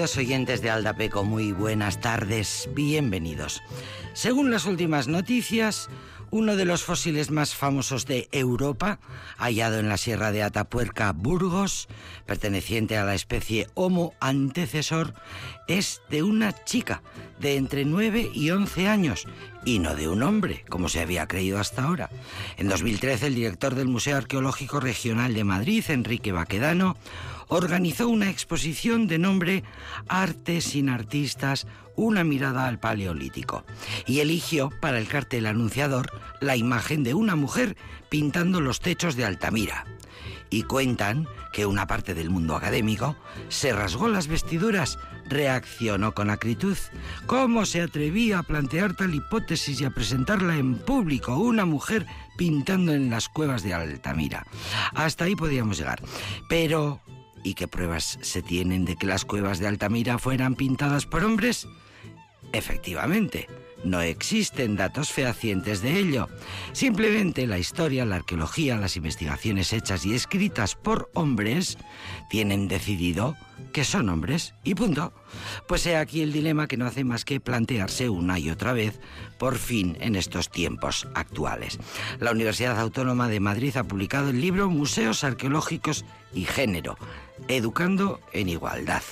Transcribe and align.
Oyentes 0.00 0.62
de 0.62 0.70
Aldapeco, 0.70 1.24
muy 1.24 1.52
buenas 1.52 2.00
tardes, 2.00 2.70
bienvenidos. 2.74 3.60
Según 4.14 4.50
las 4.50 4.64
últimas 4.64 5.08
noticias, 5.08 5.90
uno 6.30 6.56
de 6.56 6.64
los 6.64 6.82
fósiles 6.82 7.30
más 7.30 7.54
famosos 7.54 8.06
de 8.06 8.26
Europa, 8.32 8.98
hallado 9.36 9.78
en 9.78 9.90
la 9.90 9.98
sierra 9.98 10.32
de 10.32 10.42
Atapuerca, 10.42 11.12
Burgos, 11.12 11.86
perteneciente 12.24 12.96
a 12.96 13.04
la 13.04 13.14
especie 13.14 13.66
Homo 13.74 14.14
antecesor, 14.20 15.12
es 15.68 16.00
de 16.08 16.22
una 16.22 16.54
chica 16.64 17.02
de 17.38 17.56
entre 17.56 17.84
9 17.84 18.30
y 18.32 18.50
11 18.52 18.88
años 18.88 19.26
y 19.66 19.80
no 19.80 19.94
de 19.96 20.08
un 20.08 20.22
hombre, 20.22 20.64
como 20.70 20.88
se 20.88 21.00
había 21.00 21.26
creído 21.26 21.58
hasta 21.58 21.82
ahora. 21.82 22.08
En 22.56 22.70
2013, 22.70 23.26
el 23.26 23.34
director 23.34 23.74
del 23.74 23.88
Museo 23.88 24.16
Arqueológico 24.16 24.80
Regional 24.80 25.34
de 25.34 25.44
Madrid, 25.44 25.84
Enrique 25.88 26.32
Baquedano, 26.32 26.96
organizó 27.50 28.08
una 28.08 28.30
exposición 28.30 29.06
de 29.06 29.18
nombre 29.18 29.64
Arte 30.08 30.60
sin 30.60 30.88
artistas, 30.88 31.66
una 31.96 32.24
mirada 32.24 32.66
al 32.66 32.78
Paleolítico, 32.78 33.64
y 34.06 34.20
eligió 34.20 34.70
para 34.80 34.98
el 34.98 35.08
cartel 35.08 35.46
anunciador 35.46 36.10
la 36.40 36.56
imagen 36.56 37.02
de 37.02 37.12
una 37.12 37.36
mujer 37.36 37.76
pintando 38.08 38.60
los 38.60 38.80
techos 38.80 39.16
de 39.16 39.26
Altamira. 39.26 39.84
Y 40.48 40.62
cuentan 40.62 41.28
que 41.52 41.66
una 41.66 41.86
parte 41.86 42.14
del 42.14 42.30
mundo 42.30 42.56
académico 42.56 43.16
se 43.48 43.72
rasgó 43.72 44.08
las 44.08 44.26
vestiduras, 44.26 44.98
reaccionó 45.26 46.12
con 46.12 46.30
acritud. 46.30 46.76
¿Cómo 47.26 47.66
se 47.66 47.82
atrevía 47.82 48.40
a 48.40 48.42
plantear 48.42 48.94
tal 48.94 49.14
hipótesis 49.14 49.80
y 49.80 49.84
a 49.84 49.90
presentarla 49.90 50.56
en 50.56 50.76
público 50.78 51.36
una 51.36 51.64
mujer 51.64 52.06
pintando 52.36 52.92
en 52.92 53.10
las 53.10 53.28
cuevas 53.28 53.62
de 53.62 53.74
Altamira? 53.74 54.44
Hasta 54.94 55.24
ahí 55.24 55.36
podíamos 55.36 55.78
llegar. 55.78 56.02
Pero 56.48 57.00
¿Y 57.42 57.54
qué 57.54 57.68
pruebas 57.68 58.18
se 58.20 58.42
tienen 58.42 58.84
de 58.84 58.96
que 58.96 59.06
las 59.06 59.24
cuevas 59.24 59.58
de 59.58 59.66
Altamira 59.66 60.18
fueran 60.18 60.54
pintadas 60.54 61.06
por 61.06 61.24
hombres? 61.24 61.66
Efectivamente, 62.52 63.48
no 63.84 64.00
existen 64.02 64.76
datos 64.76 65.10
fehacientes 65.10 65.80
de 65.80 65.98
ello. 65.98 66.28
Simplemente 66.72 67.46
la 67.46 67.58
historia, 67.58 68.04
la 68.04 68.16
arqueología, 68.16 68.76
las 68.76 68.96
investigaciones 68.96 69.72
hechas 69.72 70.04
y 70.04 70.14
escritas 70.14 70.74
por 70.74 71.10
hombres 71.14 71.78
tienen 72.28 72.68
decidido 72.68 73.36
que 73.72 73.84
son 73.84 74.08
hombres 74.08 74.54
y 74.64 74.74
punto. 74.74 75.12
Pues 75.66 75.86
he 75.86 75.96
aquí 75.96 76.22
el 76.22 76.32
dilema 76.32 76.66
que 76.66 76.76
no 76.76 76.86
hace 76.86 77.04
más 77.04 77.24
que 77.24 77.40
plantearse 77.40 78.08
una 78.08 78.38
y 78.38 78.50
otra 78.50 78.72
vez, 78.72 79.00
por 79.38 79.56
fin, 79.56 79.96
en 80.00 80.16
estos 80.16 80.50
tiempos 80.50 81.06
actuales. 81.14 81.78
La 82.18 82.32
Universidad 82.32 82.78
Autónoma 82.78 83.28
de 83.28 83.40
Madrid 83.40 83.76
ha 83.76 83.84
publicado 83.84 84.30
el 84.30 84.40
libro 84.40 84.68
Museos 84.68 85.24
Arqueológicos 85.24 86.04
y 86.34 86.44
Género, 86.44 86.96
Educando 87.48 88.20
en 88.32 88.48
Igualdad. 88.48 89.02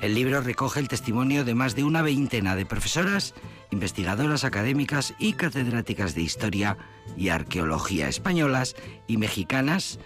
El 0.00 0.14
libro 0.14 0.40
recoge 0.40 0.80
el 0.80 0.88
testimonio 0.88 1.44
de 1.44 1.54
más 1.54 1.74
de 1.74 1.84
una 1.84 2.02
veintena 2.02 2.56
de 2.56 2.66
profesoras, 2.66 3.34
investigadoras 3.70 4.44
académicas 4.44 5.14
y 5.18 5.34
catedráticas 5.34 6.14
de 6.14 6.22
historia 6.22 6.76
y 7.16 7.28
arqueología 7.28 8.08
españolas 8.08 8.76
y 9.06 9.16
mexicanas, 9.16 9.98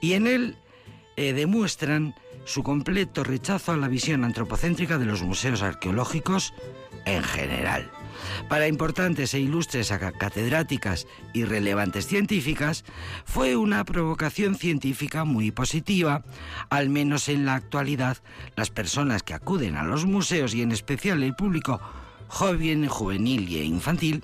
y 0.00 0.14
en 0.14 0.26
él 0.26 0.56
eh, 1.16 1.32
demuestran 1.32 2.14
su 2.44 2.62
completo 2.62 3.24
rechazo 3.24 3.72
a 3.72 3.76
la 3.76 3.88
visión 3.88 4.24
antropocéntrica 4.24 4.98
de 4.98 5.06
los 5.06 5.22
museos 5.22 5.62
arqueológicos 5.62 6.54
en 7.04 7.22
general. 7.22 7.90
Para 8.48 8.68
importantes 8.68 9.34
e 9.34 9.40
ilustres 9.40 9.92
catedráticas 10.18 11.06
y 11.32 11.44
relevantes 11.44 12.06
científicas, 12.06 12.84
fue 13.24 13.56
una 13.56 13.84
provocación 13.84 14.54
científica 14.54 15.24
muy 15.24 15.50
positiva, 15.50 16.24
al 16.70 16.88
menos 16.88 17.28
en 17.28 17.46
la 17.46 17.54
actualidad, 17.54 18.18
las 18.56 18.70
personas 18.70 19.22
que 19.22 19.34
acuden 19.34 19.76
a 19.76 19.84
los 19.84 20.06
museos 20.06 20.54
y 20.54 20.62
en 20.62 20.72
especial 20.72 21.22
el 21.22 21.34
público 21.34 21.80
joven, 22.28 22.86
juvenil 22.86 23.48
e 23.48 23.64
infantil, 23.64 24.22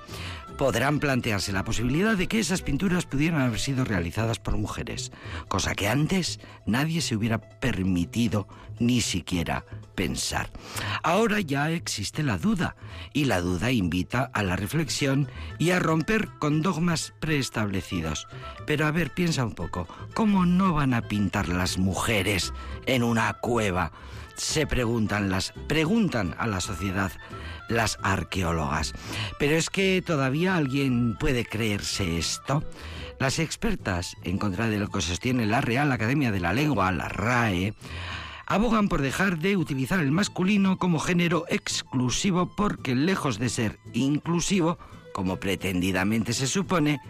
podrán 0.57 1.01
plantearse 1.01 1.53
la 1.53 1.65
posibilidad 1.65 2.17
de 2.17 2.29
que 2.29 2.39
esas 2.39 2.63
pinturas 2.63 3.07
pudieran 3.07 3.41
haber 3.41 3.59
sido 3.59 3.85
realizadas 3.85 4.39
por 4.39 4.57
mujeres, 4.57 5.13
cosa 5.49 5.75
que 5.75 5.89
antes 5.89 6.41
nadie 6.67 7.01
se 7.01 7.17
hubiera 7.17 7.39
permitido 7.39 8.47
ni 8.79 9.01
siquiera 9.01 9.65
pensar. 9.95 10.51
Ahora 11.03 11.41
ya 11.41 11.71
existe 11.71 12.23
la 12.23 12.39
duda 12.39 12.77
y 13.13 13.27
la 13.27 13.41
duda 13.41 13.71
invita 13.71 14.31
a 14.33 14.43
la 14.43 14.57
reflexión 14.57 15.29
y 15.59 15.71
a 15.71 15.79
romper 15.79 16.29
con 16.39 16.63
dogmas 16.63 17.15
preestablecidos. 17.21 18.27
Pero 18.67 18.87
a 18.87 18.91
ver, 18.91 19.13
piensa 19.13 19.45
un 19.45 19.55
poco, 19.55 19.87
¿cómo 20.15 20.47
no 20.47 20.75
van 20.75 20.95
a 20.95 21.03
pintar 21.03 21.49
las 21.49 21.79
mujeres 21.79 22.53
en 22.87 23.03
una 23.03 23.33
cueva? 23.35 23.93
Se 24.37 24.67
preguntan 24.67 25.31
las 25.31 25.53
preguntan 25.69 26.35
a 26.39 26.49
la 26.49 26.61
sociedad 26.61 27.13
las 27.69 27.99
arqueólogas. 28.03 28.93
Pero 29.39 29.57
es 29.57 29.71
que 29.71 30.03
todavía 30.05 30.57
alguien 30.57 31.17
puede 31.19 31.45
creerse 31.45 32.19
esto. 32.19 32.63
Las 33.19 33.39
expertas, 33.39 34.17
en 34.25 34.39
contra 34.39 34.69
de 34.69 34.79
lo 34.79 34.89
que 34.89 35.01
sostiene 35.01 35.47
la 35.47 35.61
Real 35.61 35.93
Academia 35.93 36.33
de 36.33 36.41
la 36.41 36.53
Lengua, 36.53 36.93
la 36.93 37.09
RAE, 37.09 37.75
abogan 38.47 38.89
por 38.89 39.01
dejar 39.01 39.39
de 39.39 39.57
utilizar 39.57 40.01
el 40.01 40.11
masculino 40.11 40.79
como 40.79 40.99
género 40.99 41.45
exclusivo 41.49 42.55
porque 42.55 42.95
lejos 42.95 43.39
de 43.39 43.49
ser 43.49 43.79
inclusivo, 43.93 44.79
como 45.13 45.37
pretendidamente 45.37 46.33
se 46.33 46.47
supone, 46.47 47.01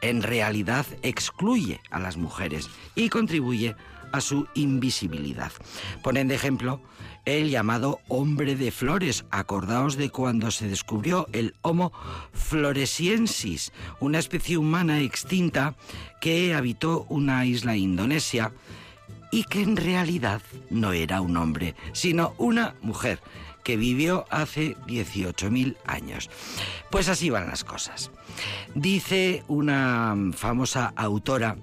en 0.00 0.22
realidad 0.22 0.86
excluye 1.02 1.80
a 1.90 2.00
las 2.00 2.16
mujeres 2.16 2.68
y 2.94 3.08
contribuye 3.08 3.76
a 4.12 4.20
su 4.20 4.46
invisibilidad. 4.54 5.52
Ponen 6.02 6.28
de 6.28 6.34
ejemplo 6.34 6.80
el 7.24 7.50
llamado 7.50 8.00
hombre 8.08 8.56
de 8.56 8.70
flores. 8.70 9.24
Acordaos 9.30 9.96
de 9.96 10.10
cuando 10.10 10.50
se 10.50 10.68
descubrió 10.68 11.28
el 11.32 11.54
Homo 11.62 11.92
floresiensis, 12.32 13.72
una 14.00 14.18
especie 14.18 14.58
humana 14.58 15.00
extinta 15.00 15.74
que 16.20 16.54
habitó 16.54 17.06
una 17.08 17.44
isla 17.46 17.76
indonesia 17.76 18.52
y 19.30 19.44
que 19.44 19.62
en 19.62 19.76
realidad 19.76 20.42
no 20.70 20.92
era 20.92 21.20
un 21.20 21.36
hombre, 21.36 21.74
sino 21.92 22.34
una 22.38 22.74
mujer 22.82 23.20
que 23.64 23.76
vivió 23.76 24.26
hace 24.30 24.76
18.000 24.86 25.76
años. 25.86 26.30
Pues 26.90 27.08
así 27.08 27.30
van 27.30 27.46
las 27.46 27.64
cosas. 27.64 28.10
Dice 28.74 29.44
una 29.48 30.16
famosa 30.34 30.92
autora 30.96 31.56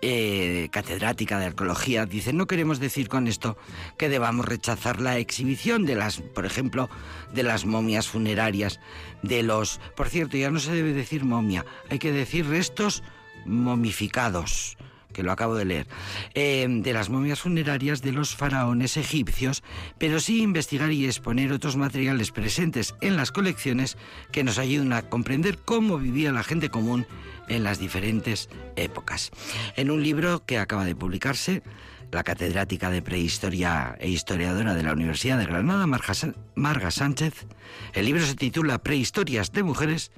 eh, 0.00 0.68
catedrática 0.70 1.38
de 1.38 1.46
arqueología, 1.46 2.06
dice, 2.06 2.32
no 2.32 2.46
queremos 2.46 2.78
decir 2.78 3.08
con 3.08 3.26
esto 3.26 3.56
que 3.96 4.08
debamos 4.08 4.46
rechazar 4.46 5.00
la 5.00 5.18
exhibición 5.18 5.84
de 5.84 5.96
las, 5.96 6.20
por 6.20 6.46
ejemplo, 6.46 6.88
de 7.32 7.42
las 7.42 7.64
momias 7.64 8.08
funerarias, 8.08 8.80
de 9.22 9.42
los... 9.42 9.80
Por 9.96 10.08
cierto, 10.08 10.36
ya 10.36 10.50
no 10.50 10.60
se 10.60 10.72
debe 10.72 10.92
decir 10.92 11.24
momia, 11.24 11.64
hay 11.90 11.98
que 11.98 12.12
decir 12.12 12.46
restos 12.46 13.02
momificados 13.46 14.76
que 15.14 15.22
lo 15.22 15.32
acabo 15.32 15.54
de 15.54 15.64
leer, 15.64 15.86
eh, 16.34 16.66
de 16.68 16.92
las 16.92 17.08
momias 17.08 17.40
funerarias 17.40 18.02
de 18.02 18.12
los 18.12 18.36
faraones 18.36 18.98
egipcios, 18.98 19.62
pero 19.96 20.20
sí 20.20 20.42
investigar 20.42 20.92
y 20.92 21.06
exponer 21.06 21.52
otros 21.52 21.76
materiales 21.76 22.32
presentes 22.32 22.94
en 23.00 23.16
las 23.16 23.32
colecciones 23.32 23.96
que 24.30 24.44
nos 24.44 24.58
ayuden 24.58 24.92
a 24.92 25.02
comprender 25.02 25.56
cómo 25.56 25.96
vivía 25.96 26.32
la 26.32 26.42
gente 26.42 26.68
común 26.68 27.06
en 27.48 27.64
las 27.64 27.78
diferentes 27.78 28.50
épocas. 28.76 29.30
En 29.76 29.90
un 29.90 30.02
libro 30.02 30.44
que 30.44 30.58
acaba 30.58 30.84
de 30.84 30.96
publicarse, 30.96 31.62
la 32.10 32.22
catedrática 32.22 32.90
de 32.90 33.02
prehistoria 33.02 33.96
e 33.98 34.08
historiadora 34.08 34.74
de 34.74 34.84
la 34.84 34.92
Universidad 34.92 35.38
de 35.38 35.46
Granada, 35.46 35.86
Marga 35.86 36.90
Sánchez, 36.90 37.46
el 37.92 38.06
libro 38.06 38.24
se 38.24 38.36
titula 38.36 38.82
Prehistorias 38.82 39.50
de 39.52 39.64
Mujeres, 39.64 40.12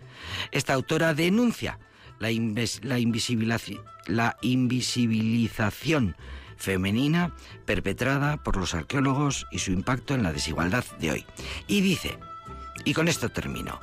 esta 0.53 0.75
autora 0.75 1.15
denuncia 1.15 1.79
la, 2.19 2.31
la, 2.83 2.99
la 4.07 4.37
invisibilización 4.41 6.17
femenina 6.57 7.33
perpetrada 7.65 8.43
por 8.43 8.57
los 8.57 8.75
arqueólogos 8.75 9.47
y 9.51 9.59
su 9.59 9.73
impacto 9.73 10.15
en 10.15 10.23
la 10.23 10.33
desigualdad 10.33 10.85
de 10.99 11.13
hoy. 11.13 11.27
Y 11.67 11.81
dice, 11.81 12.19
y 12.85 12.95
con 12.95 13.09
esto 13.09 13.29
termino, 13.29 13.81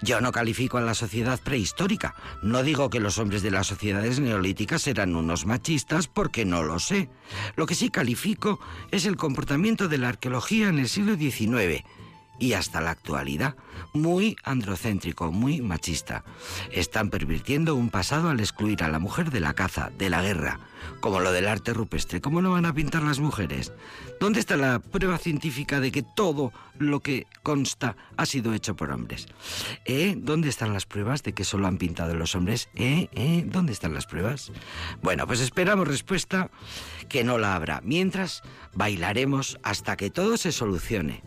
yo 0.00 0.20
no 0.20 0.32
califico 0.32 0.78
a 0.78 0.82
la 0.82 0.94
sociedad 0.94 1.40
prehistórica, 1.42 2.14
no 2.42 2.62
digo 2.62 2.88
que 2.88 3.00
los 3.00 3.18
hombres 3.18 3.42
de 3.42 3.50
las 3.50 3.66
sociedades 3.66 4.20
neolíticas 4.20 4.86
eran 4.86 5.16
unos 5.16 5.44
machistas 5.44 6.08
porque 6.08 6.44
no 6.44 6.62
lo 6.62 6.78
sé. 6.78 7.08
Lo 7.56 7.66
que 7.66 7.74
sí 7.74 7.90
califico 7.90 8.60
es 8.90 9.04
el 9.06 9.16
comportamiento 9.16 9.88
de 9.88 9.98
la 9.98 10.08
arqueología 10.08 10.68
en 10.68 10.78
el 10.78 10.88
siglo 10.88 11.16
XIX 11.16 11.84
y 12.38 12.52
hasta 12.52 12.80
la 12.80 12.90
actualidad, 12.90 13.56
muy 13.92 14.36
androcéntrico, 14.44 15.32
muy 15.32 15.60
machista. 15.60 16.24
Están 16.70 17.10
pervirtiendo 17.10 17.74
un 17.74 17.90
pasado 17.90 18.28
al 18.28 18.40
excluir 18.40 18.82
a 18.82 18.88
la 18.88 18.98
mujer 18.98 19.30
de 19.30 19.40
la 19.40 19.54
caza, 19.54 19.90
de 19.96 20.10
la 20.10 20.22
guerra, 20.22 20.60
como 21.00 21.20
lo 21.20 21.32
del 21.32 21.48
arte 21.48 21.72
rupestre. 21.72 22.20
¿Cómo 22.20 22.42
no 22.42 22.52
van 22.52 22.66
a 22.66 22.74
pintar 22.74 23.02
las 23.02 23.18
mujeres? 23.18 23.72
¿Dónde 24.20 24.40
está 24.40 24.56
la 24.56 24.78
prueba 24.78 25.18
científica 25.18 25.80
de 25.80 25.92
que 25.92 26.02
todo 26.02 26.52
lo 26.78 27.00
que 27.00 27.26
consta 27.42 27.96
ha 28.16 28.26
sido 28.26 28.52
hecho 28.54 28.76
por 28.76 28.90
hombres? 28.90 29.26
¿Eh? 29.84 30.14
¿Dónde 30.16 30.48
están 30.48 30.72
las 30.72 30.86
pruebas 30.86 31.22
de 31.22 31.32
que 31.32 31.44
solo 31.44 31.66
han 31.66 31.78
pintado 31.78 32.14
los 32.14 32.34
hombres? 32.34 32.68
¿Eh? 32.74 33.08
¿Eh? 33.12 33.44
¿Dónde 33.46 33.72
están 33.72 33.94
las 33.94 34.06
pruebas? 34.06 34.52
Bueno, 35.02 35.26
pues 35.26 35.40
esperamos 35.40 35.88
respuesta 35.88 36.50
que 37.08 37.24
no 37.24 37.38
la 37.38 37.54
habrá. 37.54 37.80
Mientras, 37.82 38.42
bailaremos 38.74 39.58
hasta 39.62 39.96
que 39.96 40.10
todo 40.10 40.36
se 40.36 40.52
solucione. 40.52 41.22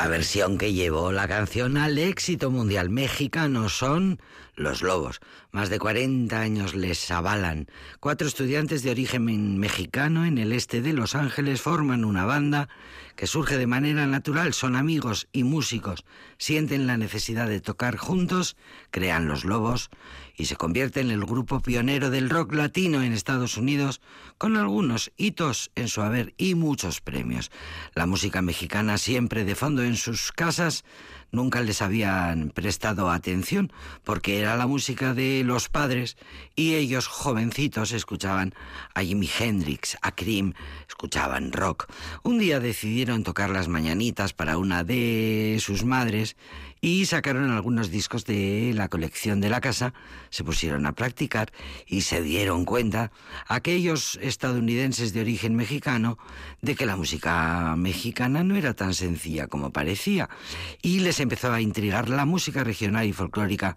La 0.00 0.06
versión 0.06 0.58
que 0.58 0.72
llevó 0.72 1.10
la 1.10 1.26
canción 1.26 1.76
al 1.76 1.98
éxito 1.98 2.52
mundial 2.52 2.88
mexicano 2.88 3.68
son 3.68 4.20
Los 4.54 4.80
Lobos. 4.80 5.18
Más 5.50 5.70
de 5.70 5.80
40 5.80 6.40
años 6.40 6.76
les 6.76 7.10
avalan. 7.10 7.66
Cuatro 7.98 8.28
estudiantes 8.28 8.84
de 8.84 8.92
origen 8.92 9.58
mexicano 9.58 10.24
en 10.24 10.38
el 10.38 10.52
este 10.52 10.82
de 10.82 10.92
Los 10.92 11.16
Ángeles 11.16 11.60
forman 11.62 12.04
una 12.04 12.24
banda 12.24 12.68
que 13.16 13.26
surge 13.26 13.58
de 13.58 13.66
manera 13.66 14.06
natural. 14.06 14.54
Son 14.54 14.76
amigos 14.76 15.26
y 15.32 15.42
músicos. 15.42 16.04
Sienten 16.38 16.86
la 16.86 16.96
necesidad 16.96 17.48
de 17.48 17.60
tocar 17.60 17.96
juntos, 17.96 18.56
crean 18.92 19.26
Los 19.26 19.44
Lobos 19.44 19.90
y 20.38 20.46
se 20.46 20.56
convierte 20.56 21.00
en 21.00 21.10
el 21.10 21.24
grupo 21.26 21.60
pionero 21.60 22.10
del 22.10 22.30
rock 22.30 22.54
latino 22.54 23.02
en 23.02 23.12
Estados 23.12 23.56
Unidos, 23.56 24.00
con 24.38 24.56
algunos 24.56 25.10
hitos 25.16 25.72
en 25.74 25.88
su 25.88 26.00
haber 26.00 26.32
y 26.38 26.54
muchos 26.54 27.00
premios. 27.00 27.50
La 27.94 28.06
música 28.06 28.40
mexicana 28.40 28.96
siempre 28.98 29.44
de 29.44 29.56
fondo 29.56 29.82
en 29.82 29.96
sus 29.96 30.30
casas 30.30 30.84
nunca 31.32 31.60
les 31.60 31.82
habían 31.82 32.50
prestado 32.50 33.10
atención 33.10 33.72
porque 34.04 34.38
era 34.38 34.56
la 34.56 34.68
música 34.68 35.12
de 35.12 35.42
los 35.44 35.68
padres 35.68 36.16
y 36.58 36.74
ellos 36.74 37.06
jovencitos 37.06 37.92
escuchaban 37.92 38.52
a 38.92 39.02
Jimi 39.02 39.30
Hendrix, 39.38 39.96
a 40.02 40.10
Cream, 40.10 40.54
escuchaban 40.88 41.52
rock. 41.52 41.86
Un 42.24 42.40
día 42.40 42.58
decidieron 42.58 43.22
tocar 43.22 43.50
las 43.50 43.68
mañanitas 43.68 44.32
para 44.32 44.58
una 44.58 44.82
de 44.82 45.58
sus 45.60 45.84
madres 45.84 46.34
y 46.80 47.06
sacaron 47.06 47.52
algunos 47.52 47.92
discos 47.92 48.24
de 48.24 48.72
la 48.74 48.88
colección 48.88 49.40
de 49.40 49.50
la 49.50 49.60
casa, 49.60 49.94
se 50.30 50.42
pusieron 50.42 50.84
a 50.86 50.92
practicar 50.92 51.52
y 51.86 52.00
se 52.00 52.22
dieron 52.22 52.64
cuenta, 52.64 53.12
aquellos 53.46 54.18
estadounidenses 54.20 55.12
de 55.12 55.20
origen 55.20 55.54
mexicano, 55.54 56.18
de 56.60 56.74
que 56.74 56.86
la 56.86 56.96
música 56.96 57.76
mexicana 57.76 58.42
no 58.42 58.56
era 58.56 58.74
tan 58.74 58.94
sencilla 58.94 59.46
como 59.46 59.70
parecía 59.70 60.28
y 60.82 61.00
les 61.00 61.20
empezó 61.20 61.52
a 61.52 61.60
intrigar 61.60 62.08
la 62.08 62.24
música 62.24 62.64
regional 62.64 63.06
y 63.06 63.12
folclórica 63.12 63.76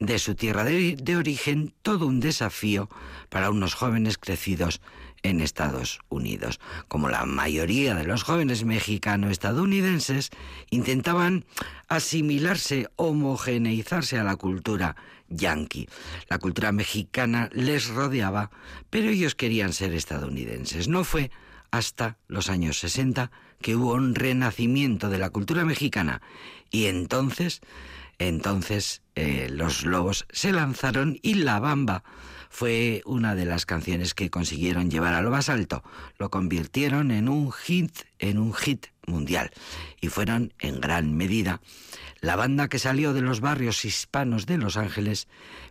de 0.00 0.18
su 0.18 0.34
tierra 0.34 0.64
de, 0.64 1.16
origen, 1.16 1.74
todo 1.82 2.06
un 2.06 2.20
desafío 2.20 2.88
para 3.28 3.50
unos 3.50 3.74
jóvenes 3.74 4.16
crecidos 4.16 4.80
en 5.22 5.42
Estados 5.42 6.00
Unidos. 6.08 6.58
Como 6.88 7.10
la 7.10 7.26
mayoría 7.26 7.94
de 7.94 8.04
los 8.04 8.22
jóvenes 8.22 8.64
mexicano-estadounidenses 8.64 10.30
intentaban 10.70 11.44
asimilarse, 11.88 12.88
homogeneizarse 12.96 14.18
a 14.18 14.24
la 14.24 14.36
cultura 14.36 14.96
yankee. 15.28 15.86
La 16.30 16.38
cultura 16.38 16.72
mexicana 16.72 17.50
les 17.52 17.88
rodeaba, 17.88 18.50
pero 18.88 19.10
ellos 19.10 19.34
querían 19.34 19.74
ser 19.74 19.92
estadounidenses. 19.92 20.88
No 20.88 21.04
fue 21.04 21.30
hasta 21.70 22.16
los 22.26 22.48
años 22.48 22.78
60 22.78 23.30
que 23.60 23.76
hubo 23.76 23.92
un 23.92 24.14
renacimiento 24.14 25.10
de 25.10 25.18
la 25.18 25.28
cultura 25.28 25.66
mexicana 25.66 26.22
y 26.70 26.86
entonces, 26.86 27.60
entonces 28.20 29.00
eh, 29.14 29.48
los 29.50 29.84
lobos 29.84 30.26
se 30.30 30.52
lanzaron 30.52 31.18
y 31.22 31.34
la 31.34 31.58
bamba 31.58 32.04
fue 32.50 33.00
una 33.06 33.34
de 33.34 33.46
las 33.46 33.64
canciones 33.64 34.12
que 34.12 34.28
consiguieron 34.28 34.90
llevar 34.90 35.14
a 35.14 35.22
lo 35.22 35.30
más 35.30 35.48
alto. 35.48 35.82
Lo 36.18 36.30
convirtieron 36.30 37.10
en 37.12 37.28
un 37.28 37.50
hit, 37.50 37.96
en 38.18 38.38
un 38.38 38.52
hit 38.52 38.88
mundial. 39.10 39.50
Y 40.00 40.08
fueron, 40.08 40.54
en 40.58 40.80
gran 40.80 41.14
medida, 41.16 41.60
la 42.20 42.36
banda 42.36 42.68
que 42.68 42.78
salió 42.78 43.12
de 43.12 43.22
los 43.22 43.40
barrios 43.40 43.84
hispanos 43.84 44.46
de 44.46 44.58
Los 44.58 44.76
Ángeles, 44.76 45.28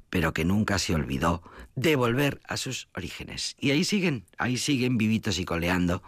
pero 0.09 0.33
que 0.33 0.45
nunca 0.45 0.79
se 0.79 0.95
olvidó 0.95 1.43
de 1.75 1.95
volver 1.95 2.41
a 2.47 2.57
sus 2.57 2.89
orígenes. 2.95 3.55
Y 3.59 3.71
ahí 3.71 3.83
siguen, 3.83 4.25
ahí 4.37 4.57
siguen 4.57 4.97
vivitos 4.97 5.39
y 5.39 5.45
coleando. 5.45 6.03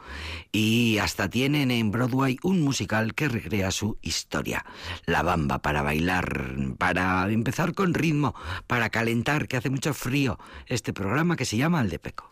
Y 0.51 0.97
hasta 0.97 1.29
tienen 1.29 1.71
en 1.71 1.91
Broadway 1.91 2.37
un 2.43 2.61
musical 2.61 3.13
que 3.13 3.29
recrea 3.29 3.71
su 3.71 3.97
historia. 4.01 4.65
La 5.05 5.21
bamba 5.21 5.61
para 5.61 5.81
bailar, 5.81 6.55
para 6.77 7.29
empezar 7.29 7.73
con 7.73 7.93
ritmo, 7.93 8.35
para 8.67 8.89
calentar, 8.89 9.47
que 9.47 9.57
hace 9.57 9.69
mucho 9.69 9.93
frío. 9.93 10.39
Este 10.65 10.93
programa 10.93 11.35
que 11.35 11.45
se 11.45 11.57
llama 11.57 11.81
El 11.81 11.89
de 11.89 11.99
Peco. 11.99 12.31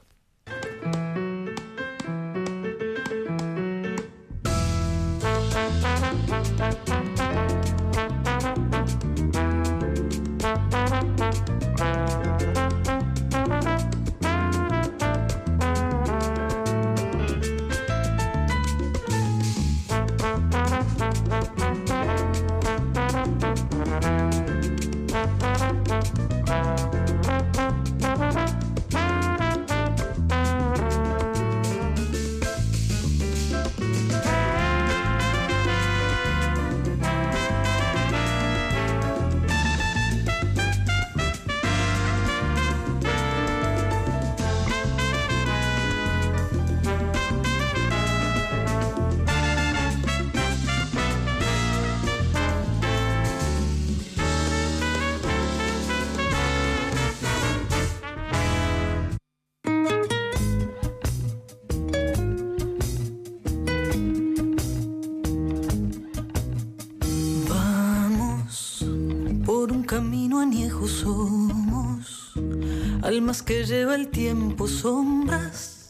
Que 73.30 73.64
lleva 73.64 73.94
el 73.94 74.08
tiempo 74.08 74.68
sombras, 74.68 75.86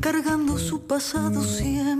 cargando 0.00 0.58
su 0.58 0.86
pasado 0.86 1.42
siembra. 1.42 1.95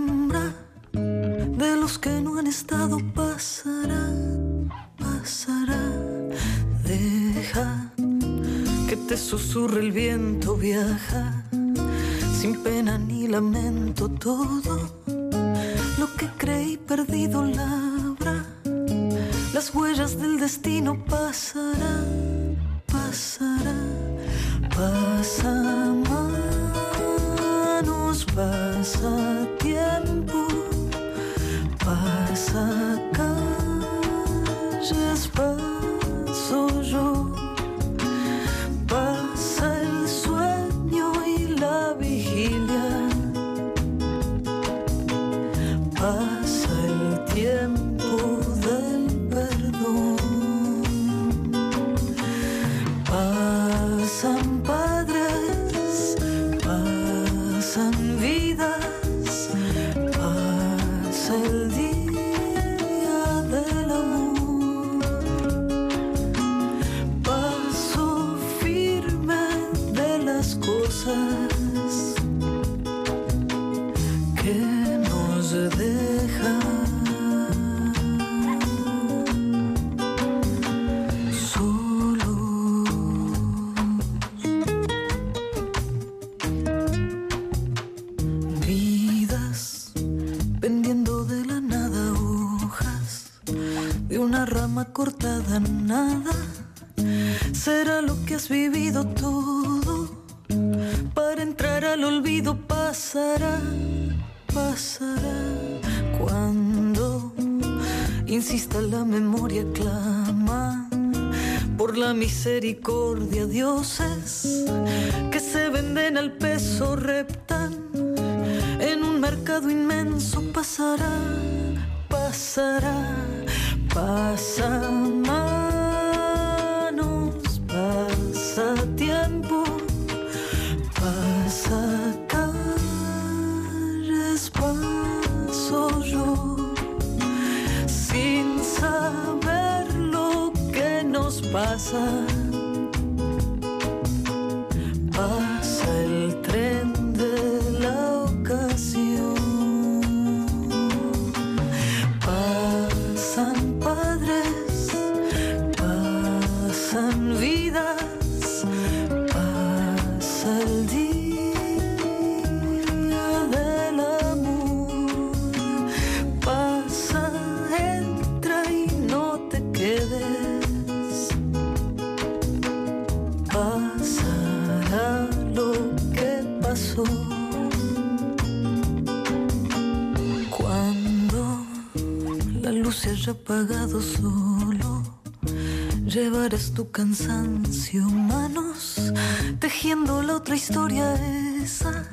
Llevarás 186.47 186.71
tu 186.71 186.89
cansancio, 186.91 188.03
manos, 188.03 189.11
tejiendo 189.59 190.23
la 190.23 190.37
otra 190.37 190.55
historia 190.55 191.13
esa 191.61 192.07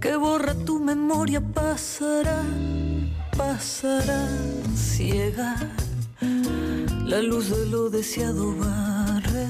que 0.00 0.16
borra 0.16 0.54
tu 0.64 0.80
memoria, 0.80 1.40
pasará, 1.40 2.42
pasará 3.36 4.28
ciega. 4.74 5.54
La 7.06 7.22
luz 7.22 7.50
de 7.50 7.66
lo 7.66 7.90
deseado 7.90 8.56
barre 8.56 9.46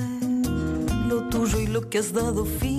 lo 1.06 1.26
tuyo 1.30 1.58
y 1.58 1.66
lo 1.66 1.88
que 1.88 2.00
has 2.00 2.12
dado 2.12 2.44
finge. 2.44 2.77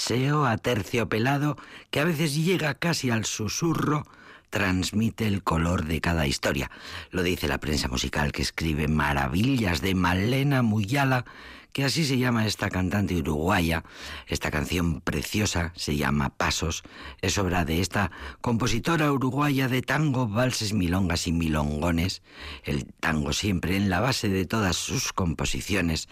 Fraseo 0.00 0.46
aterciopelado, 0.46 1.58
que 1.90 2.00
a 2.00 2.04
veces 2.04 2.34
llega 2.34 2.74
casi 2.74 3.10
al 3.10 3.26
susurro, 3.26 4.06
transmite 4.48 5.26
el 5.26 5.42
color 5.42 5.84
de 5.84 6.00
cada 6.00 6.26
historia. 6.26 6.70
Lo 7.10 7.22
dice 7.22 7.48
la 7.48 7.58
prensa 7.58 7.88
musical 7.88 8.32
que 8.32 8.42
escribe 8.42 8.88
maravillas 8.88 9.82
de 9.82 9.94
Malena 9.94 10.62
Muyala, 10.62 11.26
que 11.74 11.84
así 11.84 12.04
se 12.04 12.18
llama 12.18 12.46
esta 12.46 12.70
cantante 12.70 13.14
uruguaya. 13.14 13.84
Esta 14.26 14.50
canción 14.50 15.02
preciosa 15.02 15.72
se 15.76 15.96
llama 15.96 16.30
Pasos, 16.30 16.82
es 17.20 17.36
obra 17.36 17.64
de 17.66 17.80
esta 17.80 18.10
compositora 18.40 19.12
uruguaya 19.12 19.68
de 19.68 19.82
tango, 19.82 20.26
valses, 20.26 20.72
milongas 20.72 21.26
y 21.26 21.32
milongones. 21.32 22.22
El 22.64 22.86
tango 22.86 23.34
siempre 23.34 23.76
en 23.76 23.90
la 23.90 24.00
base 24.00 24.30
de 24.30 24.46
todas 24.46 24.76
sus 24.76 25.12
composiciones. 25.12 26.08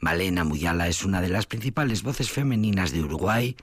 Malena 0.00 0.44
Muyala 0.44 0.88
es 0.88 1.04
una 1.04 1.20
de 1.20 1.28
las 1.28 1.46
principales 1.46 2.02
voces 2.02 2.30
femeninas 2.30 2.92
de 2.92 3.02
Uruguay 3.02 3.56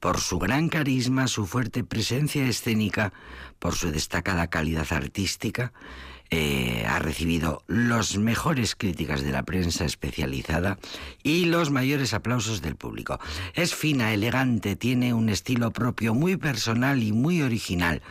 por 0.00 0.20
su 0.20 0.38
gran 0.38 0.68
carisma, 0.68 1.28
su 1.28 1.46
fuerte 1.46 1.84
presencia 1.84 2.46
escénica, 2.46 3.12
por 3.58 3.74
su 3.74 3.90
destacada 3.90 4.48
calidad 4.48 4.86
artística. 4.90 5.72
Eh, 6.28 6.84
ha 6.88 6.98
recibido 6.98 7.62
los 7.68 8.18
mejores 8.18 8.74
críticas 8.74 9.22
de 9.22 9.30
la 9.30 9.44
prensa 9.44 9.84
especializada 9.84 10.76
y 11.22 11.44
los 11.44 11.70
mayores 11.70 12.14
aplausos 12.14 12.62
del 12.62 12.74
público. 12.74 13.20
Es 13.54 13.76
fina, 13.76 14.12
elegante, 14.12 14.74
tiene 14.74 15.14
un 15.14 15.28
estilo 15.28 15.70
propio 15.70 16.14
muy 16.14 16.36
personal 16.36 17.02
y 17.04 17.12
muy 17.12 17.42
original 17.42 18.02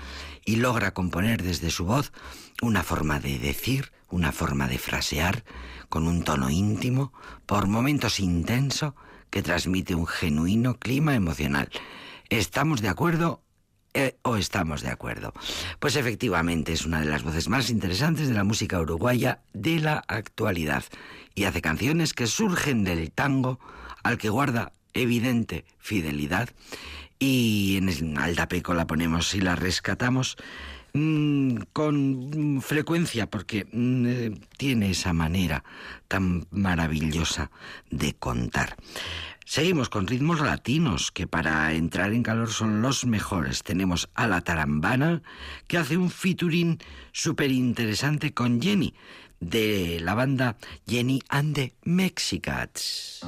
y 0.45 0.57
logra 0.57 0.93
componer 0.93 1.43
desde 1.43 1.71
su 1.71 1.85
voz 1.85 2.13
una 2.61 2.83
forma 2.83 3.19
de 3.19 3.37
decir, 3.37 3.91
una 4.09 4.31
forma 4.31 4.69
de 4.69 4.77
frasear, 4.77 5.43
con 5.89 6.07
un 6.07 6.23
tono 6.23 6.49
íntimo, 6.49 7.13
por 7.45 7.67
momentos 7.67 8.19
intenso, 8.19 8.95
que 9.29 9.43
transmite 9.43 9.95
un 9.95 10.07
genuino 10.07 10.79
clima 10.79 11.15
emocional. 11.15 11.69
¿Estamos 12.29 12.81
de 12.81 12.89
acuerdo 12.89 13.41
eh, 13.93 14.17
o 14.21 14.37
estamos 14.37 14.81
de 14.81 14.89
acuerdo? 14.89 15.33
Pues 15.79 15.95
efectivamente 15.95 16.73
es 16.73 16.85
una 16.85 16.99
de 16.99 17.07
las 17.07 17.23
voces 17.23 17.49
más 17.49 17.69
interesantes 17.69 18.27
de 18.27 18.33
la 18.33 18.43
música 18.43 18.79
uruguaya 18.79 19.41
de 19.53 19.79
la 19.79 20.03
actualidad 20.07 20.83
y 21.33 21.43
hace 21.43 21.61
canciones 21.61 22.13
que 22.13 22.27
surgen 22.27 22.83
del 22.83 23.11
tango 23.11 23.59
al 24.03 24.17
que 24.17 24.29
guarda 24.29 24.71
evidente 24.93 25.65
fidelidad 25.79 26.49
y 27.19 27.77
en 27.77 27.89
el 27.89 28.17
Aldapeco 28.17 28.73
la 28.73 28.87
ponemos 28.87 29.33
y 29.35 29.41
la 29.41 29.55
rescatamos 29.55 30.37
mm, 30.95 31.57
con 31.73 32.61
frecuencia 32.61 33.29
porque 33.29 33.67
mm, 33.71 34.05
eh, 34.07 34.31
tiene 34.57 34.91
esa 34.91 35.13
manera 35.13 35.63
tan 36.07 36.47
maravillosa 36.51 37.51
de 37.91 38.13
contar. 38.13 38.75
Seguimos 39.45 39.89
con 39.89 40.07
ritmos 40.07 40.41
latinos 40.41 41.11
que 41.11 41.27
para 41.27 41.71
entrar 41.73 42.13
en 42.13 42.23
calor 42.23 42.49
son 42.49 42.81
los 42.81 43.05
mejores. 43.05 43.61
Tenemos 43.61 44.09
a 44.15 44.27
la 44.27 44.41
tarambana 44.41 45.21
que 45.67 45.77
hace 45.77 45.97
un 45.97 46.09
featuring 46.09 46.79
súper 47.11 47.51
interesante 47.51 48.33
con 48.33 48.59
Jenny 48.59 48.95
de 49.39 49.99
la 50.01 50.15
banda 50.15 50.57
Jenny 50.87 51.21
and 51.29 51.53
the 51.53 51.73
Mexicats. 51.83 53.21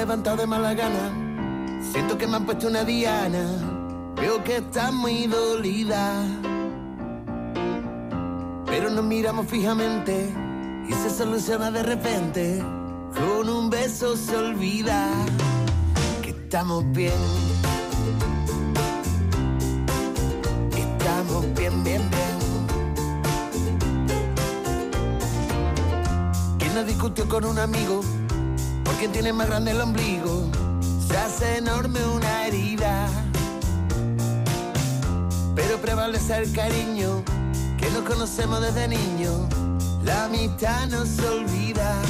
Levantado 0.00 0.38
de 0.38 0.46
mala 0.46 0.72
gana, 0.72 1.12
siento 1.92 2.16
que 2.16 2.26
me 2.26 2.36
han 2.36 2.46
puesto 2.46 2.68
una 2.68 2.84
diana, 2.84 3.44
veo 4.16 4.42
que 4.42 4.56
está 4.56 4.90
muy 4.90 5.26
dolida. 5.26 6.24
Pero 8.64 8.88
nos 8.88 9.04
miramos 9.04 9.46
fijamente 9.46 10.34
y 10.88 10.92
se 10.94 11.10
soluciona 11.10 11.70
de 11.70 11.82
repente, 11.82 12.64
con 13.14 13.50
un 13.50 13.68
beso 13.68 14.16
se 14.16 14.34
olvida 14.34 15.06
que 16.22 16.30
estamos 16.30 16.82
bien. 16.92 17.22
Estamos 20.78 21.42
bien, 21.54 21.84
bien, 21.84 22.02
bien. 22.10 22.36
¿Quién 26.58 26.74
no 26.74 26.84
discutió 26.84 27.28
con 27.28 27.44
un 27.44 27.58
amigo? 27.58 28.00
¿Por 28.84 28.94
quién 28.96 29.12
tiene 29.12 29.32
más 29.32 29.48
grande 29.48 29.70
el 29.72 29.80
ombligo? 29.80 30.50
Se 31.06 31.16
hace 31.16 31.58
enorme 31.58 32.00
una 32.04 32.46
herida. 32.46 33.08
Pero 35.54 35.78
prevalece 35.78 36.36
el 36.36 36.52
cariño 36.52 37.22
que 37.78 37.90
nos 37.90 38.02
conocemos 38.02 38.60
desde 38.60 38.88
niño. 38.88 39.48
La 40.04 40.28
mitad 40.28 40.86
no 40.88 41.04
se 41.04 41.28
olvida 41.28 42.00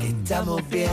que 0.00 0.08
estamos 0.08 0.60
bien. 0.68 0.90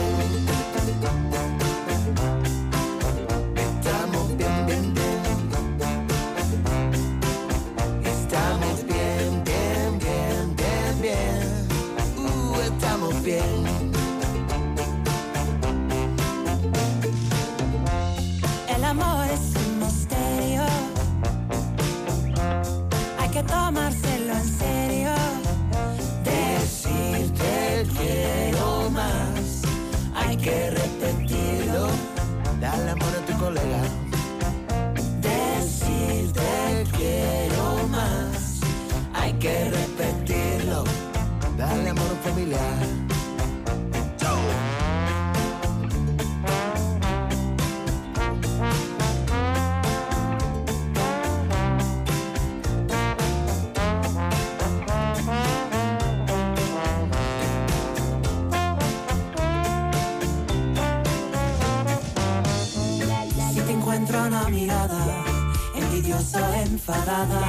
Enfadada. 66.86 67.41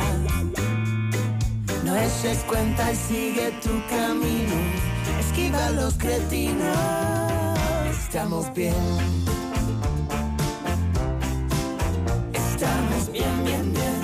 No 1.85 1.97
eches 1.97 2.39
cuenta 2.49 2.93
y 2.93 2.97
sigue 2.97 3.51
tu 3.63 3.71
camino. 3.89 4.55
Esquiva 5.19 5.71
los 5.71 5.95
cretinos. 5.95 6.77
Estamos 7.91 8.53
bien. 8.55 8.75
Estamos 12.33 13.11
bien, 13.11 13.45
bien, 13.45 13.73
bien. 13.73 14.03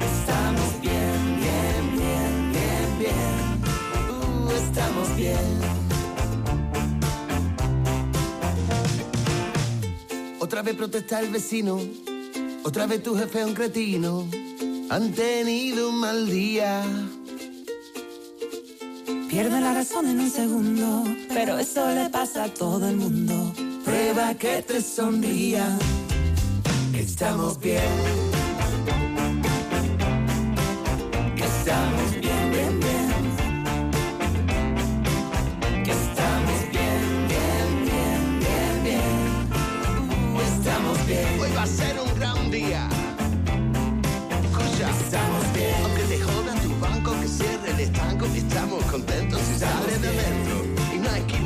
Estamos 0.00 0.80
bien, 0.82 1.36
bien, 1.40 1.96
bien, 1.96 2.52
bien, 2.52 2.98
bien. 2.98 3.34
Uh, 4.46 4.50
estamos 4.50 5.16
bien. 5.16 5.62
Otra 10.38 10.60
vez 10.60 10.74
protesta 10.74 11.20
el 11.20 11.30
vecino. 11.30 11.78
Otra 12.64 12.86
vez 12.86 13.02
tu 13.02 13.16
jefe 13.16 13.40
es 13.40 13.46
un 13.46 13.54
cretino. 13.54 14.28
Han 14.88 15.12
tenido 15.12 15.88
un 15.88 15.98
mal 15.98 16.30
día. 16.30 16.82
Pierde 19.28 19.60
la 19.60 19.74
razón 19.74 20.06
en 20.06 20.20
un 20.20 20.30
segundo, 20.30 21.04
pero 21.28 21.58
eso 21.58 21.88
le 21.90 22.08
pasa 22.10 22.44
a 22.44 22.48
todo 22.48 22.88
el 22.88 22.96
mundo. 22.96 23.52
Prueba 23.84 24.34
que 24.34 24.62
te 24.62 24.80
sonría. 24.80 25.76
Estamos 26.94 27.58
bien. 27.58 27.82
Que 31.36 31.44
estamos 31.44 32.10
bien, 32.10 32.20
bien, 32.20 32.21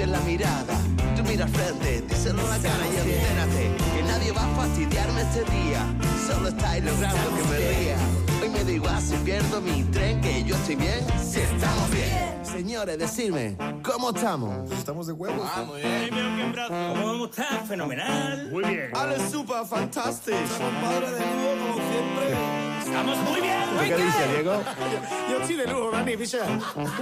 esquives 0.06 0.10
la 0.10 0.20
mirada. 0.20 0.74
Tú 1.16 1.22
mira 1.24 1.44
al 1.44 1.50
frente, 1.50 2.02
díselo 2.02 2.40
a 2.46 2.56
la 2.56 2.62
cara 2.62 2.86
y 2.86 3.06
bien. 3.06 3.20
entérate 3.20 3.76
que 3.94 4.02
nadie 4.02 4.32
va 4.32 4.44
a 4.44 4.56
fastidiarme 4.56 5.20
este 5.22 5.44
día. 5.50 5.86
Solo 6.26 6.48
estáis 6.48 6.84
logrando 6.84 7.16
Estamos 7.16 7.40
que 7.40 7.48
me 7.48 7.58
bien. 7.58 7.80
ría. 7.80 7.96
Hoy 8.42 8.48
me 8.50 8.64
da 8.64 8.70
igual 8.70 9.02
si 9.02 9.16
pierdo 9.16 9.60
mi 9.60 9.82
tren, 9.84 10.20
que 10.20 10.44
yo 10.44 10.54
estoy 10.56 10.76
bien. 10.76 11.06
Si 11.22 11.40
estamos 11.40 11.90
bien. 11.90 12.44
Señores, 12.44 12.98
decidme, 12.98 13.56
¿cómo 13.82 14.10
estamos? 14.10 14.70
Estamos 14.70 15.06
de 15.06 15.12
huevos. 15.12 15.48
¿Cómo 15.50 15.72
vamos 16.94 17.38
a 17.38 17.42
estar? 17.42 17.66
Fenomenal. 17.66 18.48
Muy 18.50 18.64
bien. 18.64 18.90
Ale, 18.94 19.30
super 19.30 19.64
fantástico. 19.66 20.36
Padre 20.82 21.10
de 21.10 21.18
lujo, 21.18 21.66
como 21.66 21.74
siempre. 21.74 22.26
Estamos 22.84 23.18
muy 23.18 23.40
bien. 23.40 23.56
¿Qué 23.78 23.96
dice, 24.04 24.28
Diego? 24.32 24.62
Yo 25.30 25.38
estoy 25.38 25.56
de 25.56 25.66
lujo, 25.66 25.90
Dani, 25.90 26.16
picha. 26.16 26.38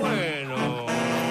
Bueno. 0.00 1.23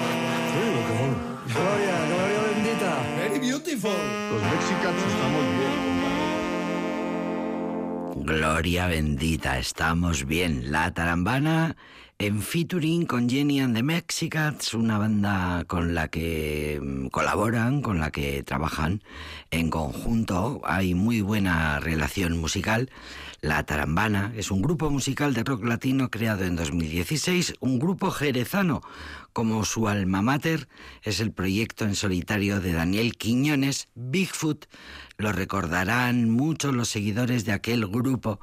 Gloria, 1.54 1.96
gloria 2.10 2.40
bendita. 2.50 2.92
Very 3.16 3.38
beautiful. 3.38 3.90
Los 4.32 4.42
mexicanos 4.42 5.02
estamos 5.06 5.44
bien. 5.58 5.74
Gloria 8.26 8.86
bendita, 8.88 9.58
estamos 9.58 10.24
bien. 10.26 10.72
La 10.72 10.92
Tarambana 10.92 11.76
en 12.18 12.42
featuring 12.42 13.06
con 13.06 13.28
Jenny 13.28 13.60
and 13.60 13.76
the 13.76 13.82
Mexicats, 13.82 14.74
una 14.74 14.98
banda 14.98 15.64
con 15.68 15.94
la 15.94 16.08
que 16.08 16.80
mm, 16.82 17.08
colaboran, 17.08 17.82
con 17.82 18.00
la 18.00 18.10
que 18.10 18.42
trabajan 18.42 19.02
en 19.52 19.70
conjunto. 19.70 20.60
Hay 20.64 20.94
muy 20.94 21.20
buena 21.20 21.78
relación 21.78 22.36
musical. 22.38 22.90
La 23.44 23.62
Tarambana 23.62 24.32
es 24.34 24.50
un 24.50 24.62
grupo 24.62 24.88
musical 24.88 25.34
de 25.34 25.44
rock 25.44 25.66
latino 25.66 26.08
creado 26.08 26.44
en 26.44 26.56
2016, 26.56 27.56
un 27.60 27.78
grupo 27.78 28.10
jerezano 28.10 28.80
como 29.34 29.66
su 29.66 29.86
alma 29.86 30.22
mater 30.22 30.66
es 31.02 31.20
el 31.20 31.30
proyecto 31.30 31.84
en 31.84 31.94
solitario 31.94 32.60
de 32.60 32.72
Daniel 32.72 33.18
Quiñones, 33.18 33.88
Bigfoot. 33.94 34.64
Lo 35.18 35.30
recordarán 35.30 36.30
muchos 36.30 36.74
los 36.74 36.88
seguidores 36.88 37.44
de 37.44 37.52
aquel 37.52 37.86
grupo 37.86 38.40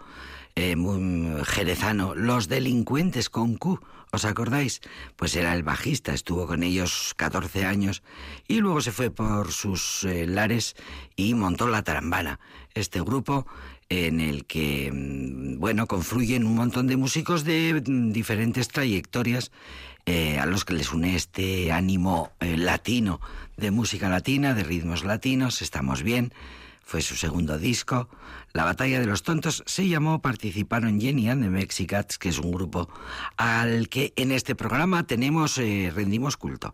eh, 0.53 0.75
muy 0.75 1.43
jerezano, 1.45 2.13
Los 2.13 2.47
Delincuentes 2.47 3.31
con 3.31 3.55
Q. 3.55 3.79
¿Os 4.11 4.25
acordáis? 4.25 4.81
Pues 5.15 5.35
era 5.37 5.55
el 5.55 5.63
bajista, 5.63 6.13
estuvo 6.13 6.45
con 6.45 6.63
ellos 6.63 7.13
14 7.15 7.65
años 7.65 8.03
y 8.45 8.59
luego 8.59 8.81
se 8.81 8.91
fue 8.91 9.09
por 9.09 9.53
sus 9.53 10.03
eh, 10.03 10.27
lares 10.27 10.75
y 11.15 11.33
montó 11.33 11.67
la 11.67 11.81
Tarambana. 11.81 12.41
Este 12.73 12.99
grupo 12.99 13.47
en 13.91 14.21
el 14.21 14.45
que, 14.45 14.89
mm, 14.89 15.59
bueno, 15.59 15.85
confluyen 15.85 16.45
un 16.45 16.55
montón 16.55 16.87
de 16.87 16.95
músicos 16.95 17.43
de 17.43 17.83
mm, 17.85 18.11
diferentes 18.13 18.69
trayectorias 18.69 19.51
eh, 20.05 20.39
a 20.39 20.45
los 20.45 20.63
que 20.63 20.73
les 20.73 20.93
une 20.93 21.15
este 21.17 21.73
ánimo 21.73 22.31
eh, 22.39 22.55
latino, 22.55 23.19
de 23.57 23.69
música 23.69 24.07
latina, 24.07 24.53
de 24.53 24.63
ritmos 24.63 25.03
latinos, 25.03 25.61
estamos 25.61 26.03
bien. 26.03 26.33
Fue 26.83 27.01
su 27.01 27.15
segundo 27.15 27.57
disco. 27.57 28.07
La 28.53 28.63
Batalla 28.63 28.99
de 28.99 29.05
los 29.05 29.23
Tontos 29.23 29.61
se 29.65 29.87
llamó, 29.87 30.21
participaron 30.21 30.99
Jenny 30.99 31.29
and 31.29 31.43
the 31.43 31.49
Mexicats, 31.49 32.17
que 32.17 32.29
es 32.29 32.39
un 32.39 32.51
grupo 32.51 32.89
al 33.35 33.89
que 33.89 34.13
en 34.15 34.31
este 34.31 34.55
programa 34.55 35.05
tenemos, 35.05 35.57
eh, 35.57 35.91
rendimos 35.93 36.37
culto. 36.37 36.73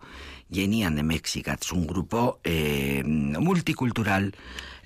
Jenny 0.52 0.84
and 0.84 0.98
the 0.98 1.04
Mexicats, 1.04 1.72
un 1.72 1.88
grupo 1.88 2.40
multicultural. 3.04 4.34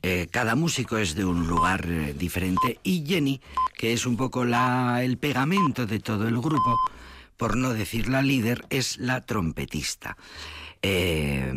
Eh, 0.04 0.28
cada 0.32 0.56
músico 0.56 0.98
es 0.98 1.14
de 1.16 1.26
un 1.26 1.48
lugar 1.48 1.86
eh, 1.88 2.16
diferente 2.18 2.80
y 2.84 3.06
Jenny, 3.06 3.40
que 3.78 3.94
es 3.94 4.06
un 4.06 4.18
poco 4.18 4.46
la, 4.46 5.04
el 5.04 5.18
pegamento 5.18 5.86
de 5.86 6.00
todo 6.00 6.28
el 6.28 6.40
grupo, 6.40 6.80
por 7.38 7.56
no 7.56 7.74
decir 7.74 8.10
la 8.10 8.22
líder, 8.22 8.66
es 8.70 8.98
la 8.98 9.22
trompetista. 9.22 10.18
Eh, 10.84 11.54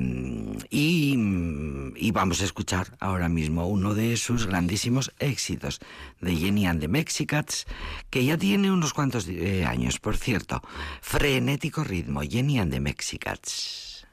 y, 0.70 2.10
vamos 2.12 2.42
a 2.42 2.44
escuchar 2.44 2.96
ahora 3.00 3.28
mismo 3.28 3.66
uno 3.66 3.94
de 3.94 4.16
sus 4.16 4.46
grandísimos 4.46 5.12
éxitos 5.18 5.80
de 6.20 6.36
Jenny 6.36 6.66
and 6.66 6.80
the 6.80 6.88
Mexicats, 6.88 7.66
que 8.10 8.24
ya 8.24 8.38
tiene 8.38 8.70
unos 8.70 8.92
cuantos 8.92 9.26
años, 9.66 9.98
por 9.98 10.16
cierto. 10.16 10.62
Frenético 11.00 11.82
ritmo, 11.82 12.20
Jenny 12.22 12.58
and 12.58 12.72
the 12.72 12.80
Mexicats. 12.80 14.06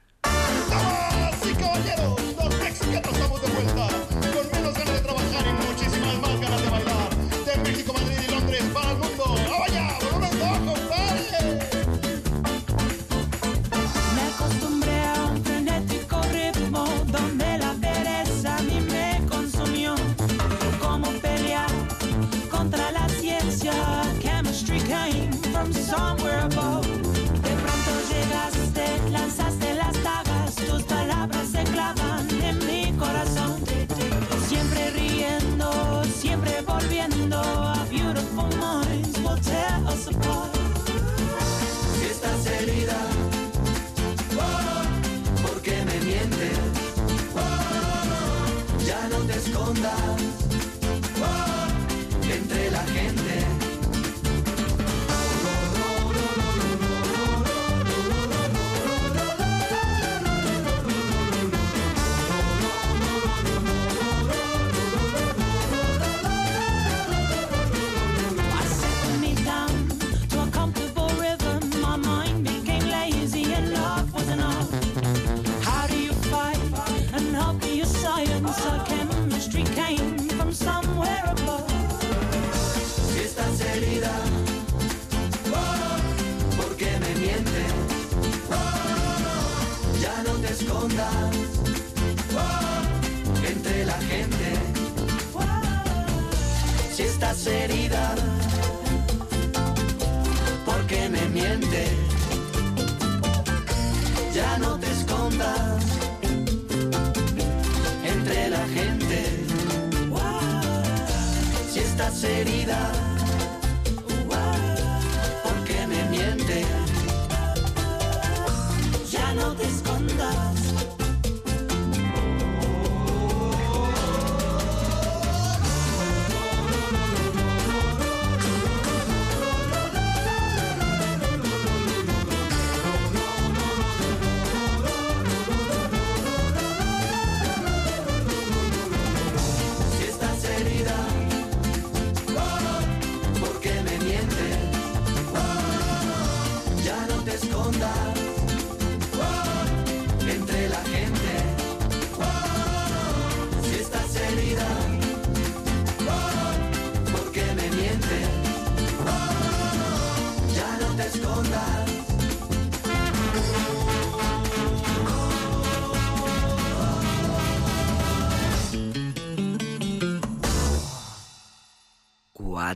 Y 1.44 2.31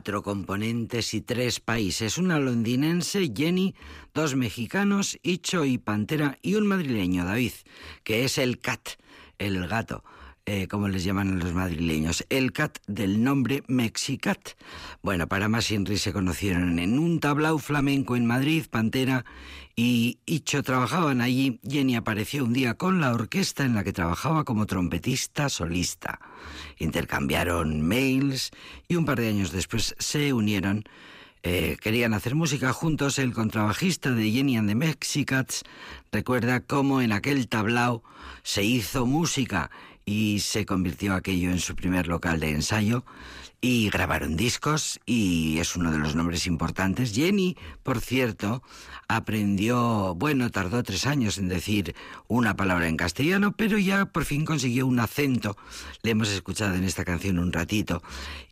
Componentes 0.07 1.13
y 1.13 1.21
tres 1.21 1.59
países. 1.59 2.17
Una 2.17 2.39
londinense, 2.39 3.29
Jenny, 3.35 3.75
dos 4.13 4.35
mexicanos, 4.35 5.19
Icho 5.21 5.65
y 5.65 5.77
Pantera, 5.77 6.37
y 6.41 6.55
un 6.55 6.65
madrileño, 6.65 7.25
David, 7.25 7.51
que 8.05 8.23
es 8.23 8.37
el 8.37 8.59
cat, 8.59 8.91
el 9.37 9.67
gato, 9.67 10.05
eh, 10.45 10.69
como 10.69 10.87
les 10.87 11.03
llaman 11.03 11.39
los 11.39 11.53
madrileños. 11.53 12.25
El 12.29 12.53
cat 12.53 12.77
del 12.87 13.21
nombre 13.21 13.63
Mexicat. 13.67 14.51
Bueno, 15.03 15.27
para 15.27 15.49
más 15.49 15.69
Inri 15.71 15.97
se 15.97 16.13
conocieron 16.13 16.79
en 16.79 16.99
un 16.99 17.19
tablao 17.19 17.57
flamenco 17.57 18.15
en 18.15 18.25
Madrid, 18.25 18.65
Pantera 18.69 19.25
y 19.79 20.17
Icho 20.25 20.63
trabajaban 20.63 21.21
allí. 21.21 21.59
Jenny 21.63 21.95
apareció 21.95 22.43
un 22.43 22.51
día 22.51 22.73
con 22.73 22.99
la 22.99 23.13
orquesta 23.13 23.63
en 23.63 23.75
la 23.75 23.83
que 23.83 23.93
trabajaba 23.93 24.43
como 24.43 24.65
trompetista 24.65 25.49
solista. 25.49 26.19
Intercambiaron 26.79 27.81
mails 27.81 28.49
y 28.87 28.95
un 28.95 29.05
par 29.05 29.19
de 29.19 29.29
años 29.29 29.51
después 29.51 29.95
se 29.99 30.33
unieron. 30.33 30.83
Eh, 31.43 31.77
querían 31.79 32.15
hacer 32.15 32.33
música 32.33 32.73
juntos. 32.73 33.19
El 33.19 33.33
contrabajista 33.33 34.09
de 34.09 34.31
Jenny 34.31 34.57
and 34.57 34.67
the 34.67 34.75
Mexicats 34.75 35.63
recuerda 36.11 36.59
cómo 36.59 36.99
en 37.01 37.11
aquel 37.11 37.47
tablao 37.47 38.03
se 38.41 38.63
hizo 38.63 39.05
música 39.05 39.69
y 40.05 40.39
se 40.39 40.65
convirtió 40.65 41.13
aquello 41.13 41.51
en 41.51 41.59
su 41.59 41.75
primer 41.75 42.07
local 42.07 42.39
de 42.39 42.49
ensayo 42.49 43.05
y 43.59 43.89
grabaron 43.89 44.37
discos 44.37 44.99
y 45.05 45.57
es 45.59 45.75
uno 45.75 45.91
de 45.91 45.97
los 45.97 46.15
nombres 46.15 46.45
importantes. 46.45 47.13
Jenny, 47.13 47.57
por 47.81 48.01
cierto, 48.01 48.61
aprendió, 49.07 50.13
bueno, 50.15 50.51
tardó 50.51 50.83
tres 50.83 51.07
años 51.07 51.37
en 51.37 51.47
decir 51.47 51.95
una 52.27 52.55
palabra 52.55 52.87
en 52.87 52.97
castellano, 52.97 53.53
pero 53.57 53.77
ya 53.77 54.05
por 54.05 54.25
fin 54.25 54.45
consiguió 54.45 54.85
un 54.85 54.99
acento. 54.99 55.57
Le 56.03 56.11
hemos 56.11 56.29
escuchado 56.29 56.75
en 56.75 56.83
esta 56.83 57.03
canción 57.03 57.39
un 57.39 57.51
ratito 57.51 58.03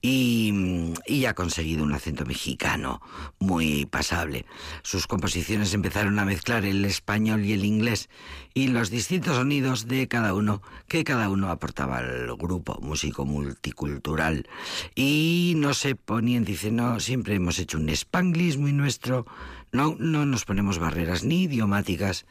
y, 0.02 0.94
y 1.06 1.26
ha 1.26 1.36
conseguido 1.36 1.84
un 1.84 1.94
acento 1.94 2.26
mexicano 2.26 3.02
muy 3.38 3.86
pasable. 3.86 4.46
Sus 4.82 5.06
composiciones 5.06 5.74
empezaron 5.74 6.18
a 6.18 6.26
mezclar 6.26 6.66
el 6.66 6.84
español 6.84 7.46
y 7.46 7.54
el 7.54 7.64
inglés 7.64 8.10
y 8.54 8.70
los 8.70 8.90
distintos 8.90 9.36
sonidos 9.36 9.88
de 9.88 10.08
cada 10.08 10.34
uno 10.34 10.62
que 10.88 11.04
cada 11.04 11.30
uno 11.30 11.50
aportaba 11.50 11.98
al 11.98 12.36
grupo 12.38 12.80
músico 12.82 13.26
multicultural 13.26 14.48
y 14.96 15.54
no 15.58 15.74
se 15.74 15.96
ponían, 15.96 16.46
dice, 16.46 16.72
no, 16.72 17.00
siempre 17.02 17.36
hemos 17.36 17.60
hecho 17.60 17.78
un 17.78 17.90
spanglish 17.90 18.58
muy 18.58 18.72
nuestro, 18.72 19.26
no, 19.72 19.96
no 20.00 20.26
nos 20.26 20.46
ponemos 20.46 20.80
barreras 20.80 21.26
ni 21.26 21.44
idiomáticas, 21.44 22.26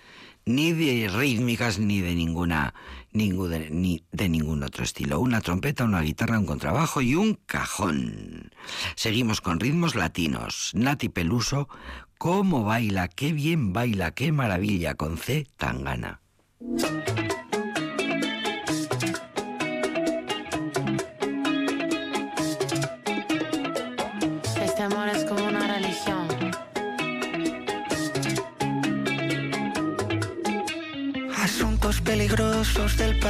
ni 0.46 0.72
de 0.72 1.09
rítmicas, 1.09 1.79
ni 1.79 2.00
de 2.00 2.14
ninguna, 2.14 2.74
ni 3.12 4.03
de 4.12 4.29
ningún 4.29 4.62
otro 4.62 4.85
estilo. 4.85 5.20
Una 5.20 5.40
trompeta, 5.40 5.85
una 5.85 6.00
guitarra, 6.00 6.38
un 6.38 6.46
contrabajo 6.46 7.00
y 7.00 7.14
un 7.14 7.35
cajón. 7.46 8.50
Seguimos 8.94 9.40
con 9.40 9.61
ritmos 9.61 9.94
latinos. 9.94 10.70
Nati 10.74 11.09
Peluso, 11.09 11.68
cómo 12.18 12.64
baila, 12.64 13.09
qué 13.09 13.33
bien 13.33 13.72
baila, 13.72 14.12
qué 14.12 14.33
maravilla, 14.33 14.94
con 14.94 15.18
C 15.18 15.46
Tangana. 15.57 16.20
Este 16.77 17.24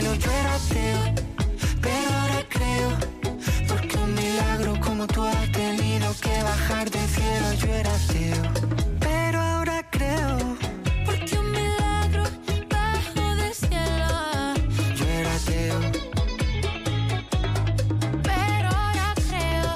Yo 0.00 0.08
era 0.08 0.54
ateo, 0.54 1.14
pero 1.82 2.08
ahora 2.14 2.46
creo, 2.48 2.90
porque 3.68 3.96
un 3.98 4.14
milagro 4.14 4.80
como 4.80 5.06
tú 5.06 5.22
ha 5.22 5.52
tenido 5.52 6.14
que 6.18 6.42
bajar 6.42 6.90
del 6.90 7.06
cielo. 7.08 7.52
Yo 7.60 7.68
era 7.74 7.94
ateo, 7.94 8.42
pero 8.98 9.38
ahora 9.38 9.86
creo, 9.90 10.56
Porque 11.04 11.38
un 11.38 11.50
milagro 11.50 12.24
bajo 12.70 13.34
del 13.36 13.54
cielo. 13.54 14.54
yo 14.96 15.04
era 15.06 15.34
ateo. 15.34 15.80
Pero 18.22 18.68
ahora 18.70 19.14
creo. 19.28 19.70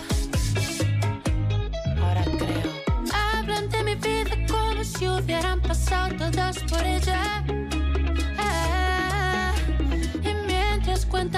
Ahora 2.02 2.24
creo. 2.24 2.72
Hablan 3.12 3.68
de 3.68 3.83
mi 3.85 3.94
vida 3.96 4.35
como 4.48 4.83
si 4.83 5.09
hubieran 5.09 5.61
pasado 5.61 6.16
todas 6.16 6.59
por 6.70 6.83
ella. 6.87 7.44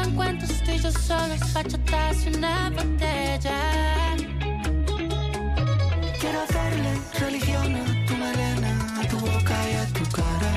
Mientras 0.08 0.14
cuentan 0.14 0.14
cuentos, 0.16 0.62
tú 0.64 0.70
y 0.70 0.78
yo 0.78 0.90
solos, 0.92 1.52
bachatas 1.52 2.26
y 2.26 2.36
una 2.36 2.70
botella. 2.70 4.16
Quiero 6.20 6.40
hacerle 6.42 6.98
religión 7.18 7.76
a 7.76 8.06
tu 8.06 8.16
melena, 8.16 9.00
a 9.00 9.08
tu 9.08 9.18
boca 9.18 9.56
y 9.70 9.74
a 9.74 9.86
tu 9.86 10.04
cara. 10.10 10.52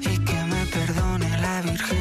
Y 0.00 0.18
que 0.24 0.44
me 0.44 0.66
perdone 0.66 1.28
la 1.40 1.62
Virgen 1.62 1.97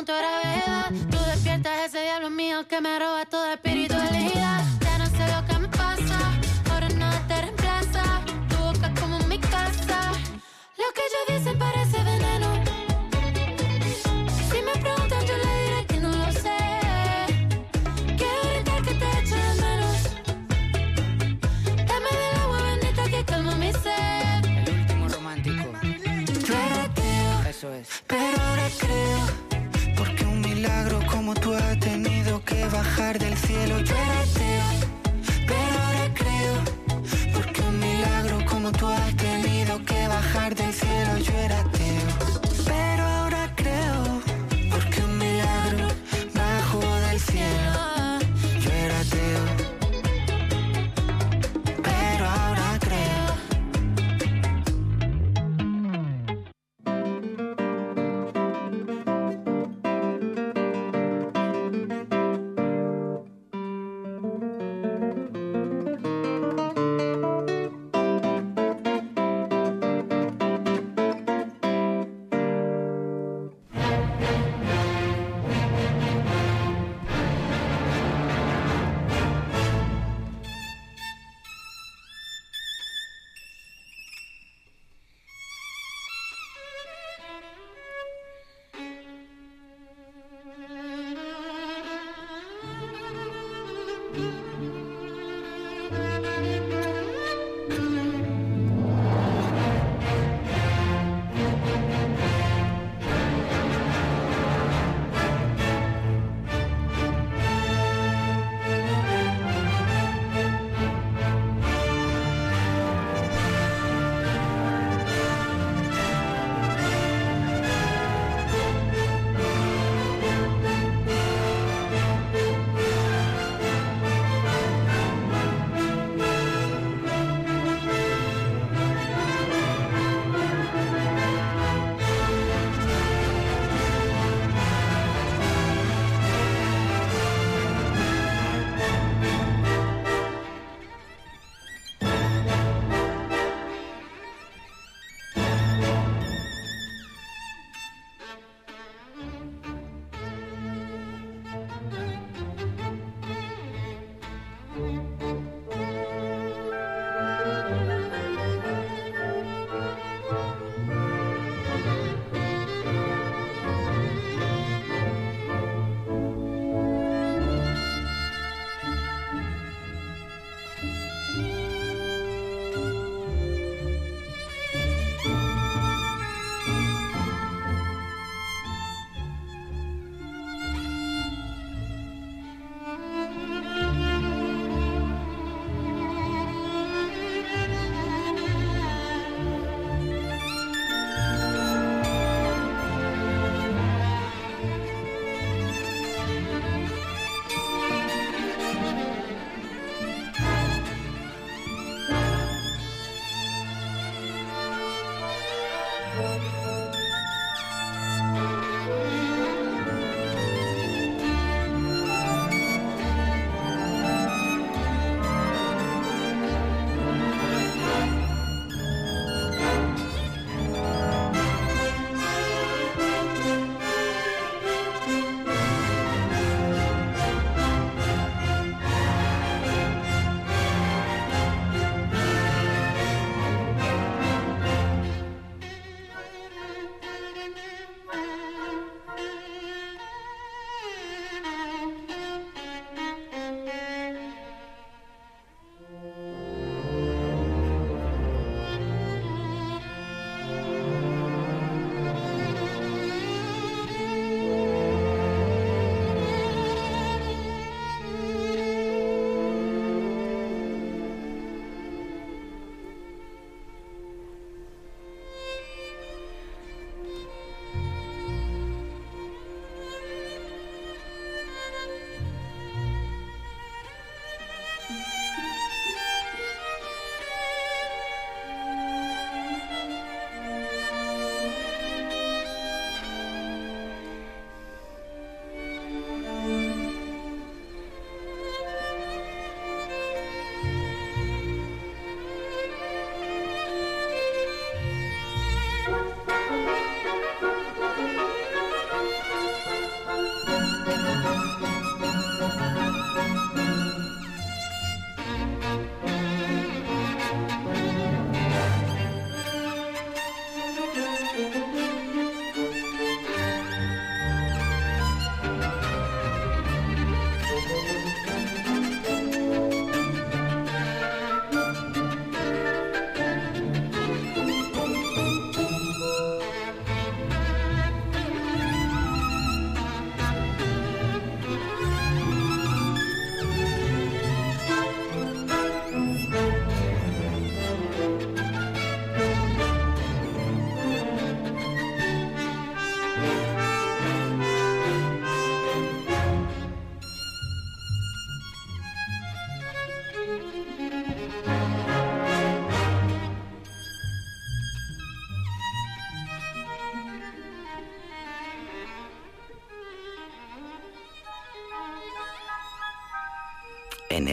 punto. 0.00 0.12
Tú 1.10 1.18
despiertas 1.26 1.72
ese 1.86 2.00
diablo 2.02 2.30
mío 2.30 2.66
que 2.66 2.80
me 2.80 2.98
roba 2.98 3.26
todo 3.26 3.52
espíritu 3.52 3.89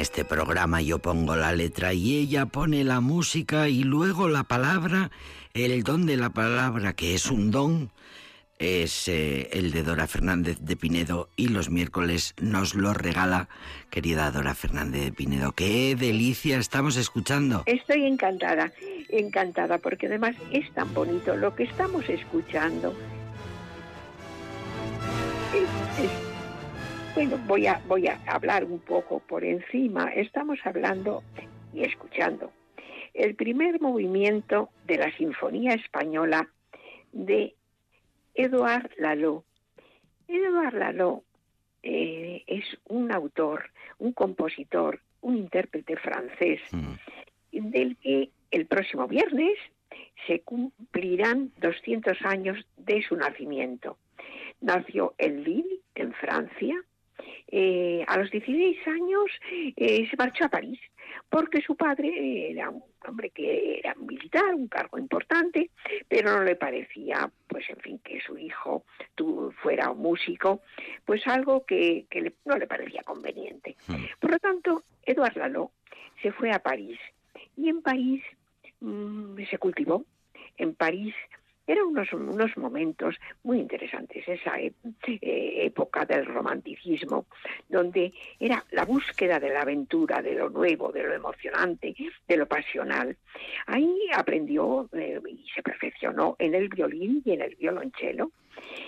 este 0.01 0.25
programa 0.25 0.81
yo 0.81 0.99
pongo 0.99 1.35
la 1.35 1.51
letra 1.53 1.93
y 1.93 2.17
ella 2.17 2.45
pone 2.45 2.83
la 2.83 2.99
música 3.01 3.67
y 3.69 3.83
luego 3.83 4.27
la 4.27 4.43
palabra, 4.43 5.11
el 5.53 5.83
don 5.83 6.05
de 6.05 6.17
la 6.17 6.29
palabra, 6.29 6.93
que 6.93 7.15
es 7.15 7.29
un 7.31 7.51
don, 7.51 7.91
es 8.59 9.07
eh, 9.07 9.49
el 9.53 9.71
de 9.71 9.83
Dora 9.83 10.07
Fernández 10.07 10.57
de 10.61 10.75
Pinedo 10.75 11.29
y 11.35 11.49
los 11.49 11.69
miércoles 11.69 12.33
nos 12.41 12.73
lo 12.73 12.93
regala 12.93 13.49
querida 13.89 14.31
Dora 14.31 14.55
Fernández 14.55 15.03
de 15.03 15.11
Pinedo. 15.11 15.51
¡Qué 15.51 15.95
delicia 15.95 16.57
estamos 16.57 16.95
escuchando! 16.97 17.63
Estoy 17.65 18.05
encantada, 18.05 18.71
encantada, 19.09 19.77
porque 19.77 20.07
además 20.07 20.35
es 20.51 20.71
tan 20.73 20.93
bonito 20.93 21.35
lo 21.35 21.55
que 21.55 21.63
estamos 21.63 22.07
escuchando. 22.09 22.95
Es- 25.53 26.03
es- 26.03 26.26
bueno, 27.17 27.39
voy 27.47 27.65
a, 27.65 27.81
voy 27.87 28.05
a 28.05 28.19
hablar 28.27 28.63
un 28.63 28.77
poco 28.77 29.19
por 29.21 29.43
encima. 29.43 30.11
Estamos 30.13 30.59
hablando 30.63 31.23
y 31.73 31.81
escuchando 31.81 32.51
el 33.15 33.33
primer 33.33 33.81
movimiento 33.81 34.69
de 34.85 34.97
la 34.97 35.11
Sinfonía 35.17 35.73
Española 35.73 36.47
de 37.11 37.55
Eduard 38.35 38.91
Lalo. 38.99 39.43
Eduard 40.27 40.75
Lalo 40.75 41.23
eh, 41.81 42.43
es 42.45 42.65
un 42.87 43.11
autor, 43.11 43.71
un 43.97 44.11
compositor, 44.11 45.01
un 45.21 45.37
intérprete 45.37 45.97
francés 45.97 46.61
Mm. 46.71 47.71
del 47.71 47.97
que 47.97 48.29
el 48.51 48.67
próximo 48.67 49.07
viernes 49.07 49.57
se 50.27 50.41
cumplirán 50.41 51.51
200 51.61 52.15
años 52.25 52.63
de 52.77 53.01
su 53.01 53.15
nacimiento. 53.15 53.97
Nació 54.61 55.15
en 55.17 55.43
Lille, 55.43 55.79
en 55.95 56.13
Francia. 56.13 56.75
Eh, 57.49 58.03
a 58.07 58.17
los 58.17 58.29
16 58.31 58.77
años 58.87 59.23
eh, 59.75 60.07
se 60.09 60.17
marchó 60.17 60.45
a 60.45 60.49
París 60.49 60.79
porque 61.29 61.61
su 61.61 61.75
padre 61.75 62.51
era 62.51 62.69
un 62.69 62.83
hombre 63.07 63.29
que 63.29 63.79
era 63.79 63.95
militar, 63.95 64.53
un 64.53 64.67
cargo 64.67 64.99
importante, 64.99 65.69
pero 66.09 66.37
no 66.37 66.43
le 66.43 66.55
parecía, 66.57 67.31
pues 67.47 67.69
en 67.69 67.77
fin, 67.77 67.99
que 68.03 68.19
su 68.21 68.37
hijo 68.37 68.83
tu- 69.15 69.51
fuera 69.63 69.89
un 69.91 69.99
músico, 70.01 70.61
pues 71.05 71.25
algo 71.27 71.65
que, 71.65 72.05
que 72.09 72.21
le- 72.21 72.33
no 72.45 72.57
le 72.57 72.67
parecía 72.67 73.01
conveniente. 73.03 73.75
Por 74.19 74.31
lo 74.31 74.39
tanto, 74.39 74.83
Eduard 75.03 75.37
Lalo 75.37 75.71
se 76.21 76.31
fue 76.33 76.51
a 76.51 76.59
París 76.59 76.99
y 77.55 77.69
en 77.69 77.81
París 77.81 78.23
mm, 78.81 79.37
se 79.49 79.57
cultivó. 79.57 80.03
En 80.57 80.75
París 80.75 81.15
eran 81.67 81.85
unos, 81.85 82.11
unos 82.13 82.57
momentos 82.57 83.15
muy 83.43 83.59
interesantes, 83.59 84.27
esa 84.27 84.59
e- 84.59 84.73
eh, 85.05 85.65
época 85.65 86.05
del 86.05 86.25
romanticismo, 86.25 87.25
donde 87.67 88.13
era 88.39 88.63
la 88.71 88.85
búsqueda 88.85 89.39
de 89.39 89.49
la 89.49 89.61
aventura, 89.61 90.21
de 90.21 90.33
lo 90.35 90.49
nuevo, 90.49 90.91
de 90.91 91.03
lo 91.03 91.13
emocionante, 91.13 91.93
de 92.27 92.37
lo 92.37 92.47
pasional. 92.47 93.17
Ahí 93.67 93.93
aprendió 94.13 94.89
eh, 94.93 95.19
y 95.27 95.45
se 95.53 95.61
perfeccionó 95.61 96.35
en 96.39 96.55
el 96.55 96.69
violín 96.69 97.21
y 97.25 97.33
en 97.33 97.41
el 97.41 97.55
violonchelo 97.55 98.31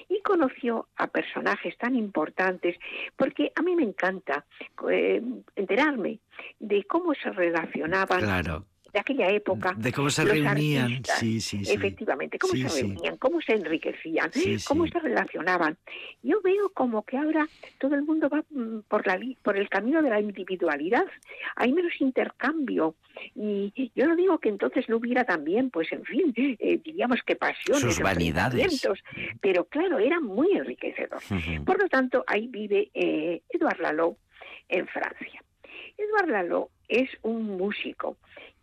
y 0.07 0.21
conoció 0.21 0.88
a 0.95 1.07
personajes 1.07 1.77
tan 1.77 1.95
importantes, 1.95 2.75
porque 3.15 3.51
a 3.55 3.61
mí 3.61 3.75
me 3.75 3.84
encanta 3.84 4.45
eh, 4.89 5.21
enterarme 5.55 6.19
de 6.59 6.84
cómo 6.86 7.13
se 7.13 7.30
relacionaban 7.32 8.21
Claro. 8.21 8.65
De 8.93 8.99
aquella 8.99 9.29
época. 9.29 9.73
De 9.77 9.91
cómo 9.91 10.09
se 10.09 10.23
reunían, 10.25 10.83
artistas, 10.83 11.19
sí, 11.19 11.41
sí, 11.41 11.65
sí. 11.65 11.73
Efectivamente, 11.73 12.37
cómo 12.39 12.53
Sí, 12.53 12.67
se 12.67 12.81
reunían, 12.81 13.17
cómo 13.17 13.41
se 13.41 13.53
enriquecían, 13.53 14.31
cómo 14.67 14.87
se 14.87 14.99
relacionaban. 14.99 15.77
Yo 16.23 16.41
veo 16.41 16.69
como 16.69 17.03
que 17.03 17.17
ahora 17.17 17.47
todo 17.79 17.95
el 17.95 18.03
mundo 18.03 18.29
va 18.29 18.43
mm, 18.49 18.79
por, 18.87 19.05
la, 19.07 19.19
por 19.43 19.57
el 19.57 19.69
camino 19.69 20.01
de 20.01 20.09
la 20.09 20.19
individualidad. 20.19 21.05
Hay 21.55 21.71
menos 21.73 21.93
intercambio. 21.99 22.95
Y 23.35 23.91
yo 23.95 24.07
no 24.07 24.15
digo 24.15 24.37
que 24.39 24.49
entonces 24.49 24.87
no 24.87 24.97
hubiera 24.97 25.23
también, 25.25 25.69
pues 25.69 25.91
en 25.91 26.03
fin, 26.05 26.33
eh, 26.35 26.79
diríamos 26.83 27.21
que 27.25 27.35
pasiones, 27.35 27.81
Sus 27.81 27.99
vanidades. 27.99 28.81
pero 29.41 29.65
claro, 29.65 29.99
era 29.99 30.19
muy 30.19 30.51
enriquecedor. 30.53 31.21
Ujú. 31.29 31.65
Por 31.65 31.81
lo 31.81 31.89
tanto, 31.89 32.23
ahí 32.27 32.47
vive 32.47 32.89
eh, 32.93 33.41
Eduard 33.49 33.79
Lalo 33.81 34.17
en 34.69 34.87
Francia. 34.87 35.43
Eduard 35.97 36.29
Lalo 36.29 36.69
es 36.87 37.09
un 37.23 37.57
músico 37.57 38.17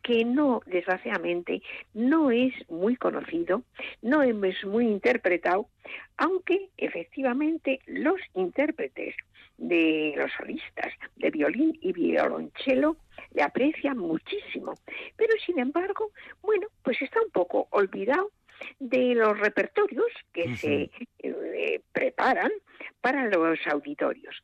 que 0.06 0.24
no, 0.24 0.62
desgraciadamente, 0.66 1.62
no 1.92 2.30
es 2.30 2.54
muy 2.70 2.94
conocido, 2.94 3.64
no 4.02 4.22
es 4.22 4.64
muy 4.64 4.86
interpretado, 4.86 5.68
aunque 6.16 6.68
efectivamente 6.76 7.80
los 7.86 8.20
intérpretes 8.34 9.16
de 9.58 10.14
los 10.16 10.30
solistas 10.38 10.92
de 11.16 11.30
violín 11.32 11.76
y 11.82 11.92
violonchelo 11.92 12.98
le 13.32 13.42
aprecian 13.42 13.98
muchísimo. 13.98 14.74
Pero 15.16 15.32
sin 15.44 15.58
embargo, 15.58 16.12
bueno, 16.40 16.68
pues 16.84 17.02
está 17.02 17.20
un 17.20 17.32
poco 17.32 17.66
olvidado 17.70 18.30
de 18.78 19.12
los 19.16 19.36
repertorios 19.40 20.12
que 20.32 20.56
se 20.56 20.88
eh, 21.18 21.80
preparan 21.90 22.52
para 23.00 23.26
los 23.26 23.58
auditorios. 23.66 24.36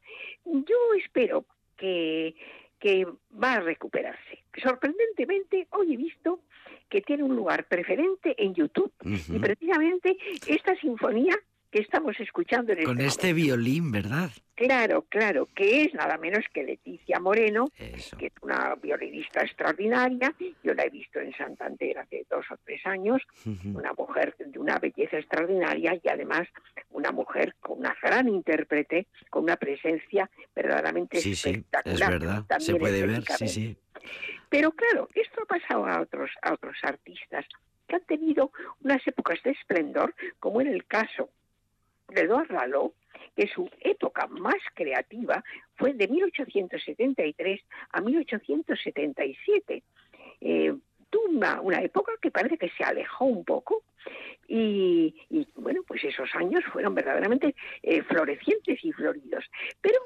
Yo 0.45 0.77
espero 0.99 1.45
que, 1.77 2.35
que 2.81 3.07
va 3.33 3.53
a 3.53 3.61
recuperarse. 3.61 4.42
Sorprendentemente, 4.61 5.67
hoy 5.71 5.95
he 5.95 5.97
visto 5.97 6.41
que 6.89 7.01
tiene 7.01 7.23
un 7.23 7.35
lugar 7.35 7.67
preferente 7.69 8.35
en 8.37 8.55
YouTube. 8.55 8.93
Y 9.03 9.39
precisamente 9.39 10.17
esta 10.47 10.77
sinfonía 10.77 11.35
que 11.73 11.81
estamos 11.81 12.15
escuchando 12.21 12.73
en 12.75 12.85
Con 12.85 12.99
este 13.01 13.07
este 13.09 13.33
violín, 13.33 13.91
¿verdad? 13.91 14.31
Claro, 14.55 15.07
claro, 15.09 15.49
que 15.55 15.85
es 15.85 15.95
nada 15.95 16.19
menos 16.19 16.45
que 16.53 16.63
Leticia 16.63 17.19
Moreno, 17.19 17.69
Eso. 17.79 18.17
que 18.19 18.27
es 18.27 18.33
una 18.43 18.75
violinista 18.75 19.41
extraordinaria. 19.41 20.35
Yo 20.63 20.75
la 20.75 20.85
he 20.85 20.91
visto 20.91 21.19
en 21.19 21.33
Santander 21.35 21.99
hace 21.99 22.27
dos 22.31 22.45
o 22.51 22.57
tres 22.63 22.85
años, 22.85 23.23
una 23.65 23.95
mujer 23.95 24.37
de 24.39 24.59
una 24.59 24.79
belleza 24.79 25.17
extraordinaria 25.17 25.99
y 26.01 26.07
además 26.09 26.47
una 26.91 27.11
mujer 27.11 27.57
con 27.59 27.79
una 27.79 27.97
gran 28.03 28.29
intérprete, 28.29 29.07
con 29.31 29.45
una 29.45 29.57
presencia 29.57 30.31
verdaderamente 30.55 31.21
Sí, 31.21 31.35
sí, 31.35 31.49
espectacular. 31.51 32.13
es 32.13 32.21
verdad. 32.21 32.43
Se 32.43 32.47
también 32.49 32.79
puede 32.79 33.07
ver, 33.07 33.23
sí, 33.39 33.49
sí. 33.49 33.77
Pero 34.51 34.73
claro, 34.73 35.09
esto 35.15 35.43
ha 35.43 35.47
pasado 35.47 35.87
a 35.87 36.03
otros, 36.03 36.31
a 36.43 36.53
otros 36.53 36.77
artistas 36.83 37.47
que 37.89 37.97
han 37.97 38.05
tenido 38.05 38.53
unas 38.83 39.05
épocas 39.07 39.43
de 39.43 39.53
esplendor, 39.53 40.15
como 40.39 40.61
en 40.61 40.67
el 40.67 40.85
caso 40.87 41.31
de 42.13 42.23
Eduard 42.23 42.51
Lalo, 42.51 42.95
que 43.37 43.47
su 43.49 43.69
época 43.81 44.27
más 44.27 44.57
creativa 44.75 45.43
fue 45.77 45.95
de 45.95 46.09
1873 46.09 47.61
a 47.91 48.01
1877. 48.01 49.83
Eh, 50.41 50.75
tuvo 51.11 51.25
una, 51.29 51.61
una 51.61 51.83
época 51.83 52.13
que 52.21 52.31
parece 52.31 52.59
que 52.59 52.71
se 52.71 52.85
alejó 52.85 53.27
un 53.27 53.45
poco 53.45 53.85
y, 54.49 55.15
y, 55.31 55.47
bueno, 55.57 55.83
pues 55.87 56.03
esos 56.05 56.29
años 56.35 56.65
fueron 56.73 56.95
verdaderamente 56.95 57.55
eh, 57.83 58.03
florecientes 58.03 58.85
y 58.85 58.93
floridos. 58.93 59.45
Pero 59.81 59.99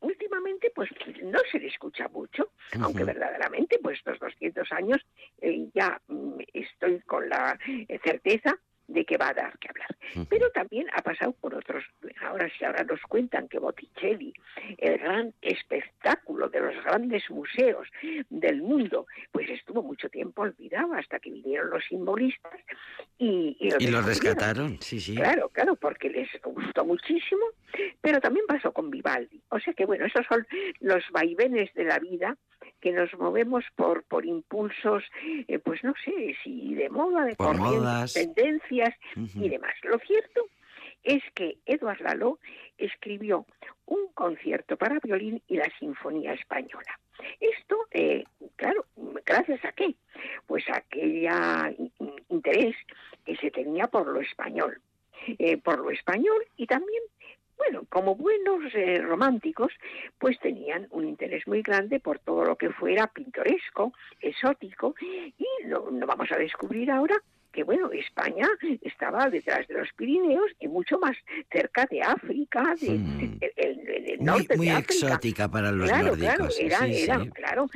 últimamente 0.00 0.70
pues 0.74 0.90
no 1.22 1.38
se 1.50 1.58
le 1.58 1.68
escucha 1.68 2.08
mucho, 2.08 2.50
aunque 2.80 3.04
verdaderamente 3.04 3.78
pues 3.82 3.98
estos 3.98 4.18
200 4.18 4.70
años 4.72 5.00
eh, 5.40 5.68
ya 5.74 6.00
mm, 6.08 6.40
estoy 6.52 7.00
con 7.00 7.28
la 7.28 7.58
eh, 7.66 7.98
certeza 8.04 8.58
de 8.92 9.04
que 9.04 9.16
va 9.16 9.28
a 9.28 9.34
dar 9.34 9.58
que 9.58 9.68
hablar. 9.68 9.88
Pero 10.28 10.50
también 10.50 10.86
ha 10.94 11.02
pasado 11.02 11.32
por 11.32 11.54
otros. 11.54 11.84
Ahora 12.22 12.50
sí, 12.56 12.64
ahora 12.64 12.84
nos 12.84 13.00
cuentan 13.02 13.48
que 13.48 13.58
Botticelli, 13.58 14.32
el 14.78 14.98
gran 14.98 15.32
espectáculo 15.40 16.48
de 16.48 16.60
los 16.60 16.84
grandes 16.84 17.28
museos 17.30 17.88
del 18.28 18.62
mundo, 18.62 19.06
pues 19.30 19.48
estuvo 19.50 19.82
mucho 19.82 20.08
tiempo 20.08 20.42
olvidado 20.42 20.92
hasta 20.94 21.18
que 21.18 21.30
vinieron 21.30 21.70
los 21.70 21.84
simbolistas 21.84 22.60
y, 23.18 23.56
y 23.58 23.82
Y 23.82 23.86
lo 23.88 24.02
rescataron, 24.02 24.78
sí, 24.80 25.00
sí. 25.00 25.14
Claro, 25.14 25.48
claro, 25.48 25.76
porque 25.76 26.10
les 26.10 26.28
gustó 26.42 26.84
muchísimo, 26.84 27.42
pero 28.00 28.20
también 28.20 28.46
pasó 28.46 28.72
con 28.72 28.90
Vivaldi. 28.90 29.40
O 29.48 29.58
sea 29.60 29.72
que, 29.72 29.86
bueno, 29.86 30.06
esos 30.06 30.26
son 30.26 30.46
los 30.80 31.02
vaivenes 31.12 31.72
de 31.74 31.84
la 31.84 31.98
vida 31.98 32.36
que 32.80 32.92
nos 32.92 33.12
movemos 33.18 33.64
por, 33.76 34.02
por 34.04 34.26
impulsos, 34.26 35.04
eh, 35.46 35.58
pues 35.58 35.82
no 35.84 35.94
sé, 36.04 36.36
si 36.42 36.74
de 36.74 36.90
moda, 36.90 37.24
de 37.24 37.36
Por 37.36 37.56
corrientes, 37.56 38.12
y 39.16 39.48
demás. 39.48 39.74
Lo 39.82 39.98
cierto 39.98 40.46
es 41.04 41.22
que 41.34 41.58
Eduard 41.66 42.00
Lalo 42.00 42.38
escribió 42.78 43.44
un 43.86 44.08
concierto 44.14 44.76
para 44.76 44.98
violín 45.00 45.42
y 45.48 45.56
la 45.56 45.68
Sinfonía 45.78 46.32
Española. 46.34 46.98
Esto, 47.40 47.76
eh, 47.90 48.24
claro, 48.56 48.86
gracias 49.26 49.64
a 49.64 49.72
qué? 49.72 49.94
Pues 50.46 50.68
a 50.68 50.78
aquella 50.78 51.72
in- 51.76 51.92
interés 52.28 52.76
que 53.24 53.36
se 53.36 53.50
tenía 53.50 53.86
por 53.86 54.06
lo 54.06 54.20
español, 54.20 54.80
eh, 55.38 55.56
por 55.58 55.78
lo 55.78 55.90
español 55.90 56.44
y 56.56 56.66
también, 56.66 57.02
bueno, 57.56 57.84
como 57.88 58.16
buenos 58.16 58.72
eh, 58.74 58.98
románticos, 59.02 59.72
pues 60.18 60.38
tenían 60.40 60.88
un 60.90 61.06
interés 61.06 61.46
muy 61.46 61.62
grande 61.62 62.00
por 62.00 62.18
todo 62.18 62.44
lo 62.44 62.56
que 62.56 62.70
fuera 62.70 63.06
pintoresco, 63.08 63.92
exótico 64.20 64.94
y 65.00 65.46
lo, 65.66 65.90
lo 65.90 66.06
vamos 66.06 66.30
a 66.32 66.38
descubrir 66.38 66.90
ahora 66.90 67.20
que 67.52 67.62
bueno, 67.64 67.90
España 67.92 68.48
estaba 68.80 69.28
detrás 69.28 69.66
de 69.68 69.74
los 69.74 69.92
Pirineos 69.92 70.50
y 70.58 70.68
mucho 70.68 70.98
más 70.98 71.16
cerca 71.52 71.86
de 71.90 72.00
África, 72.02 72.74
de, 72.80 72.90
Mm. 72.90 73.38
el, 73.40 73.52
el- 73.56 73.88
el 74.12 74.18
Muy, 74.18 74.26
norte 74.26 74.56
muy 74.56 74.66
de 74.66 74.72
África. 74.72 74.94
exótica 75.06 75.48
para 75.48 75.70
los 75.70 75.88
claro, 75.88 76.06
nórdicos. 76.16 76.26
claro, 76.36 76.48
era, 76.58 76.78
sí, 76.86 76.94
sí. 76.94 77.02
era, 77.04 77.26
claro, 77.30 77.66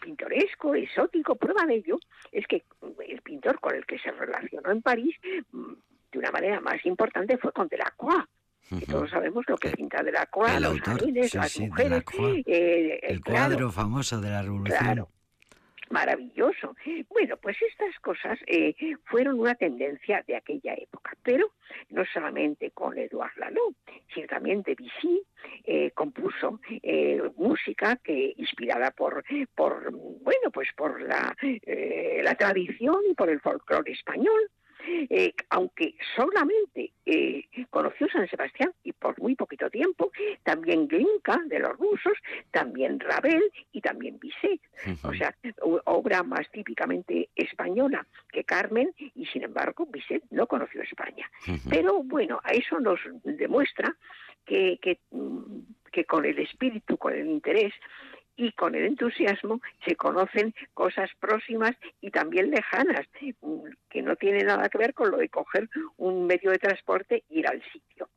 pintoresco, 0.00 0.74
exótico. 0.74 1.34
Prueba 1.36 1.64
de 1.66 1.76
ello 1.76 1.98
es 2.30 2.46
que 2.46 2.64
el 3.08 3.20
pintor 3.22 3.60
con 3.60 3.74
el 3.74 3.84
que 3.86 3.98
se 3.98 4.10
relacionó 4.12 4.70
en 4.70 4.82
París 4.82 5.14
de 5.22 6.18
una 6.18 6.30
manera 6.30 6.60
más 6.60 6.84
importante 6.86 7.36
fue 7.38 7.52
con 7.52 7.68
Delacroix. 7.68 8.24
Que 8.68 8.86
todos 8.86 9.10
sabemos 9.10 9.44
lo 9.48 9.56
que 9.58 9.68
pinta 9.70 10.02
Delacroix, 10.02 10.54
El 10.54 10.62
los 10.62 10.72
autor, 10.72 10.84
jardines, 10.98 11.30
sí, 11.30 11.36
las 11.36 11.52
sí, 11.52 11.66
mujeres, 11.66 11.90
Delacroix. 11.90 12.42
eh, 12.46 13.00
El 13.02 13.20
claro, 13.20 13.48
cuadro 13.50 13.70
famoso 13.72 14.20
de 14.20 14.30
la 14.30 14.40
Revolución. 14.42 14.78
Claro. 14.78 15.08
Maravilloso. 15.92 16.74
Bueno, 17.10 17.36
pues 17.36 17.56
estas 17.62 17.96
cosas 18.00 18.38
eh, 18.46 18.74
fueron 19.04 19.38
una 19.38 19.54
tendencia 19.54 20.24
de 20.26 20.36
aquella 20.36 20.74
época, 20.74 21.12
pero 21.22 21.52
no 21.90 22.04
solamente 22.06 22.70
con 22.72 22.98
Edouard 22.98 23.36
Laloux, 23.36 23.76
sino 24.12 24.26
también 24.26 24.62
Debussy 24.62 25.22
eh, 25.64 25.90
compuso 25.92 26.60
eh, 26.82 27.22
música 27.36 27.96
que 27.96 28.34
inspirada 28.36 28.90
por, 28.90 29.22
por 29.54 29.92
bueno, 29.92 30.50
pues 30.52 30.68
por 30.76 31.00
la, 31.02 31.36
eh, 31.42 32.20
la 32.22 32.34
tradición 32.34 32.98
y 33.08 33.14
por 33.14 33.30
el 33.30 33.40
folclore 33.40 33.92
español. 33.92 34.50
Eh, 34.86 35.34
aunque 35.50 35.94
solamente 36.16 36.92
eh, 37.06 37.44
conoció 37.70 38.08
San 38.08 38.28
Sebastián 38.28 38.72
y 38.82 38.92
por 38.92 39.20
muy 39.20 39.34
poquito 39.34 39.70
tiempo, 39.70 40.10
también 40.42 40.88
Glinka 40.88 41.40
de 41.46 41.58
los 41.58 41.76
rusos, 41.78 42.14
también 42.50 43.00
Ravel 43.00 43.42
y 43.72 43.80
también 43.80 44.18
Bizet. 44.18 44.60
O 45.04 45.12
sea, 45.14 45.34
obra 45.84 46.22
más 46.22 46.50
típicamente 46.50 47.28
española 47.34 48.06
que 48.30 48.44
Carmen 48.44 48.92
y 48.98 49.26
sin 49.26 49.44
embargo 49.44 49.86
Bizet 49.86 50.22
no 50.30 50.46
conoció 50.46 50.82
España. 50.82 51.30
Pero 51.68 52.02
bueno, 52.02 52.40
a 52.44 52.52
eso 52.52 52.80
nos 52.80 53.00
demuestra 53.24 53.96
que, 54.44 54.78
que, 54.82 54.98
mm, 55.10 55.60
que 55.90 56.04
con 56.04 56.24
el 56.24 56.38
espíritu, 56.38 56.96
con 56.96 57.12
el 57.12 57.26
interés 57.26 57.72
y 58.36 58.52
con 58.52 58.74
el 58.74 58.84
entusiasmo 58.84 59.60
se 59.84 59.96
conocen 59.96 60.54
cosas 60.74 61.10
próximas 61.20 61.72
y 62.00 62.10
también 62.10 62.50
lejanas, 62.50 63.06
mm, 63.40 63.64
que 63.90 64.02
no 64.02 64.16
tiene 64.16 64.44
nada 64.44 64.68
que 64.68 64.78
ver 64.78 64.94
con 64.94 65.10
lo 65.10 65.18
de 65.18 65.28
coger 65.28 65.68
un 65.96 66.26
medio 66.26 66.50
de 66.50 66.58
transporte 66.58 67.24
e 67.28 67.38
ir 67.38 67.46
al 67.46 67.62
sitio. 67.72 68.08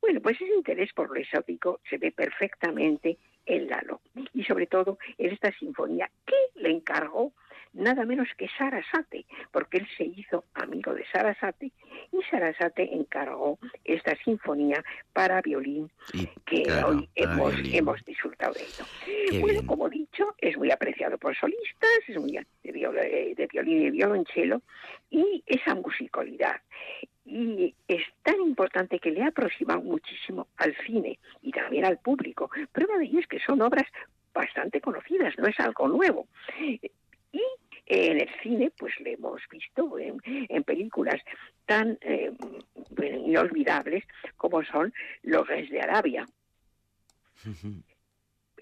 Bueno, 0.00 0.20
pues 0.20 0.40
ese 0.40 0.54
interés 0.54 0.92
por 0.92 1.08
lo 1.08 1.16
exótico 1.16 1.80
se 1.88 1.98
ve 1.98 2.12
perfectamente 2.12 3.18
en 3.46 3.68
Lalo 3.68 4.00
y 4.34 4.44
sobre 4.44 4.66
todo 4.66 4.98
en 5.18 5.32
esta 5.32 5.52
sinfonía 5.52 6.10
que 6.26 6.60
le 6.60 6.70
encargó 6.70 7.32
nada 7.76 8.04
menos 8.04 8.28
que 8.36 8.48
Sarasate, 8.58 9.26
porque 9.52 9.78
él 9.78 9.88
se 9.96 10.04
hizo 10.04 10.44
amigo 10.54 10.94
de 10.94 11.04
Sarasate 11.12 11.72
y 12.12 12.22
Sarasate 12.30 12.94
encargó 12.94 13.58
esta 13.84 14.16
sinfonía 14.16 14.82
para 15.12 15.40
violín 15.42 15.90
Y, 16.12 16.26
que 16.44 16.62
claro, 16.62 16.88
hoy 16.88 17.08
hemos, 17.14 17.54
hemos 17.72 18.04
disfrutado 18.04 18.54
de 18.54 18.60
ello. 18.62 18.84
Qué 19.04 19.38
bueno, 19.40 19.60
bien. 19.60 19.66
como 19.66 19.86
he 19.86 19.90
dicho, 19.90 20.34
es 20.38 20.56
muy 20.56 20.70
apreciado 20.70 21.18
por 21.18 21.36
solistas, 21.36 21.90
es 22.08 22.18
muy 22.18 22.32
de, 22.32 22.40
eh, 22.62 23.34
de 23.36 23.46
violín 23.46 23.86
y 23.86 23.90
violonchelo, 23.90 24.62
y 25.10 25.42
esa 25.46 25.74
musicalidad. 25.74 26.60
Y 27.24 27.74
es 27.88 28.02
tan 28.22 28.40
importante 28.40 29.00
que 29.00 29.10
le 29.10 29.22
ha 29.22 29.28
aproximado 29.28 29.82
muchísimo 29.82 30.46
al 30.56 30.76
cine 30.86 31.18
y 31.42 31.50
también 31.50 31.84
al 31.84 31.98
público. 31.98 32.50
Prueba 32.72 32.98
de 32.98 33.06
ello 33.06 33.18
es 33.18 33.26
que 33.26 33.40
son 33.40 33.60
obras 33.62 33.86
bastante 34.32 34.80
conocidas, 34.80 35.34
no 35.38 35.48
es 35.48 35.58
algo 35.58 35.88
nuevo. 35.88 36.28
Y 37.32 37.42
en 37.86 38.20
el 38.20 38.28
cine, 38.42 38.72
pues 38.78 38.92
le 39.00 39.12
hemos 39.14 39.40
visto 39.50 39.98
en, 39.98 40.20
en 40.24 40.62
películas 40.64 41.20
tan 41.66 41.98
eh, 42.00 42.32
inolvidables 43.24 44.04
como 44.36 44.62
son 44.64 44.92
Los 45.22 45.46
Reyes 45.46 45.70
de 45.70 45.80
Arabia. 45.80 46.26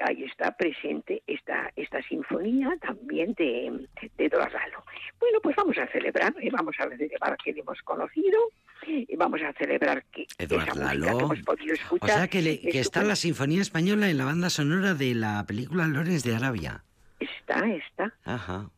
Ahí 0.00 0.24
está 0.24 0.50
presente 0.56 1.22
esta, 1.26 1.70
esta 1.76 2.02
sinfonía 2.02 2.76
también 2.80 3.32
de, 3.34 3.86
de 4.18 4.28
Dorralo. 4.28 4.84
Bueno, 5.20 5.38
pues 5.40 5.54
vamos 5.54 5.78
a 5.78 5.86
celebrar, 5.86 6.34
eh, 6.42 6.50
vamos 6.52 6.74
a 6.80 6.88
celebrar 6.88 7.36
que 7.42 7.52
le 7.52 7.60
hemos 7.60 7.80
conocido, 7.82 8.38
y 8.86 9.14
vamos 9.16 9.40
a 9.42 9.52
celebrar 9.52 10.04
que 10.06 10.26
Eduard 10.36 10.64
esa 10.68 10.74
música 10.74 10.94
Lalo. 10.94 11.18
que 11.18 11.24
hemos 11.24 11.42
podido 11.42 11.70
O 11.72 11.74
escuchar. 11.74 12.10
sea 12.10 12.28
que, 12.28 12.42
le- 12.42 12.60
que 12.60 12.80
está 12.80 13.02
la 13.04 13.14
Sinfonía 13.16 13.62
Española 13.62 14.10
en 14.10 14.18
la 14.18 14.24
banda 14.24 14.50
sonora 14.50 14.94
de 14.94 15.14
la 15.14 15.44
película 15.46 15.86
Lorenz 15.86 16.24
de 16.24 16.34
Arabia. 16.34 16.82
Está, 17.20 17.64
está. 17.68 18.12
Ajá. 18.24 18.68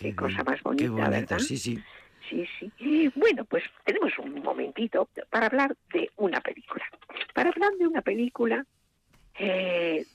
Qué 0.00 0.14
cosa 0.16 0.42
más 0.44 0.62
bonita, 0.62 0.84
Qué 0.84 0.88
bonito, 0.88 1.10
¿verdad? 1.10 1.38
sí, 1.38 1.58
sí. 1.58 1.78
Sí, 2.28 2.48
sí. 2.58 3.12
Bueno, 3.16 3.44
pues 3.44 3.64
tenemos 3.84 4.16
un 4.18 4.40
momentito 4.42 5.08
para 5.30 5.46
hablar 5.46 5.76
de 5.92 6.10
una 6.16 6.40
película. 6.40 6.84
Para 7.34 7.50
hablar 7.50 7.72
de 7.72 7.86
una 7.86 8.02
película, 8.02 8.64
eh, 9.38 10.06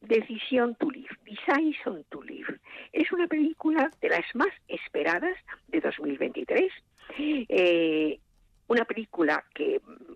Decisión 0.00 0.74
to 0.76 0.90
Live, 0.90 1.16
Decision 1.24 2.04
to 2.08 2.22
Live. 2.22 2.58
Es 2.92 3.12
una 3.12 3.26
película 3.26 3.90
de 4.00 4.08
las 4.08 4.24
más 4.34 4.50
esperadas 4.66 5.36
de 5.68 5.80
2023. 5.80 6.72
Eh, 7.18 8.18
una 8.66 8.84
película 8.84 9.44
que 9.54 9.80
mm, 9.84 10.12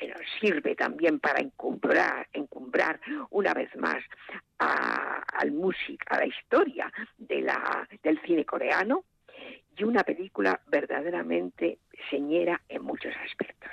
bueno, 0.00 0.14
sirve 0.40 0.74
también 0.74 1.20
para 1.20 1.40
encumbrar, 1.40 2.28
encumbrar 2.32 3.00
una 3.30 3.54
vez 3.54 3.74
más 3.76 4.02
a, 4.58 5.11
al 5.32 5.52
music, 5.52 6.04
a 6.08 6.18
la 6.18 6.26
historia 6.26 6.92
de 7.18 7.42
la, 7.42 7.88
del 8.02 8.20
cine 8.22 8.44
coreano 8.44 9.04
y 9.76 9.84
una 9.84 10.04
película 10.04 10.60
verdaderamente 10.66 11.78
señera 12.10 12.60
en 12.68 12.82
muchos 12.82 13.14
aspectos. 13.24 13.70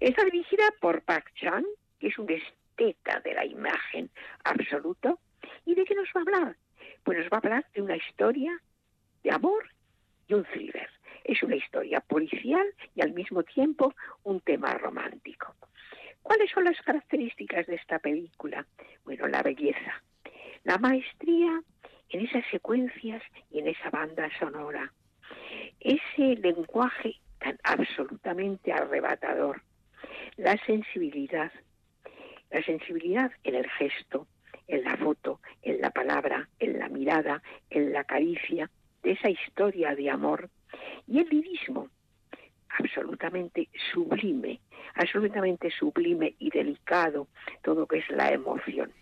Está 0.00 0.24
dirigida 0.24 0.64
por 0.80 1.02
Park 1.02 1.32
Chan, 1.34 1.64
que 1.98 2.08
es 2.08 2.18
un 2.18 2.30
esteta 2.30 3.20
de 3.20 3.34
la 3.34 3.44
imagen 3.44 4.10
absoluto. 4.44 5.20
¿Y 5.64 5.74
de 5.74 5.84
qué 5.84 5.94
nos 5.94 6.08
va 6.08 6.20
a 6.20 6.22
hablar? 6.22 6.56
Pues 7.02 7.18
nos 7.18 7.28
va 7.28 7.36
a 7.36 7.38
hablar 7.38 7.66
de 7.74 7.82
una 7.82 7.96
historia 7.96 8.60
de 9.22 9.30
amor 9.30 9.70
y 10.28 10.34
un 10.34 10.44
thriller. 10.44 10.90
Es 11.24 11.42
una 11.42 11.56
historia 11.56 12.00
policial 12.00 12.66
y 12.94 13.00
al 13.00 13.12
mismo 13.12 13.42
tiempo 13.42 13.94
un 14.22 14.40
tema 14.40 14.74
romántico. 14.74 15.54
¿Cuáles 16.22 16.50
son 16.50 16.64
las 16.64 16.80
características 16.82 17.66
de 17.66 17.76
esta 17.76 17.98
película? 17.98 18.66
Bueno, 19.04 19.28
la 19.28 19.42
belleza, 19.42 20.02
la 20.66 20.78
maestría 20.78 21.62
en 22.08 22.26
esas 22.26 22.44
secuencias 22.50 23.22
y 23.52 23.60
en 23.60 23.68
esa 23.68 23.88
banda 23.88 24.28
sonora, 24.40 24.92
ese 25.78 26.34
lenguaje 26.42 27.20
tan 27.38 27.56
absolutamente 27.62 28.72
arrebatador, 28.72 29.62
la 30.36 30.56
sensibilidad, 30.66 31.52
la 32.50 32.62
sensibilidad 32.64 33.30
en 33.44 33.54
el 33.54 33.70
gesto, 33.70 34.26
en 34.66 34.82
la 34.82 34.96
foto, 34.96 35.40
en 35.62 35.80
la 35.80 35.90
palabra, 35.90 36.48
en 36.58 36.80
la 36.80 36.88
mirada, 36.88 37.42
en 37.70 37.92
la 37.92 38.02
caricia 38.02 38.68
de 39.04 39.12
esa 39.12 39.30
historia 39.30 39.94
de 39.94 40.10
amor 40.10 40.50
y 41.06 41.20
el 41.20 41.28
lirismo 41.28 41.90
absolutamente 42.76 43.68
sublime, 43.92 44.58
absolutamente 44.96 45.70
sublime 45.70 46.34
y 46.40 46.50
delicado, 46.50 47.28
todo 47.62 47.82
lo 47.82 47.86
que 47.86 47.98
es 47.98 48.10
la 48.10 48.32
emoción. 48.32 48.92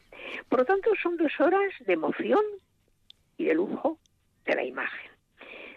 Por 0.48 0.60
lo 0.60 0.64
tanto, 0.64 0.90
son 1.02 1.16
dos 1.16 1.32
horas 1.40 1.72
de 1.80 1.92
emoción 1.92 2.42
y 3.36 3.44
de 3.44 3.54
lujo 3.54 3.98
de 4.44 4.54
la 4.54 4.64
imagen. 4.64 5.10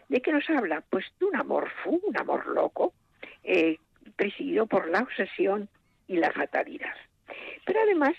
¿De 0.10 0.22
qué 0.22 0.32
nos 0.32 0.50
habla? 0.50 0.84
Pues 0.90 1.06
de 1.20 1.26
un 1.26 1.36
amor 1.36 1.70
fu, 1.84 2.00
un 2.04 2.18
amor 2.18 2.48
loco, 2.48 2.94
eh, 3.44 3.78
presidido 4.16 4.66
por 4.66 4.90
la 4.90 5.00
obsesión 5.00 5.70
y 6.08 6.18
la 6.18 6.32
fatalidad. 6.32 6.96
Pero 7.66 7.82
además 7.82 8.16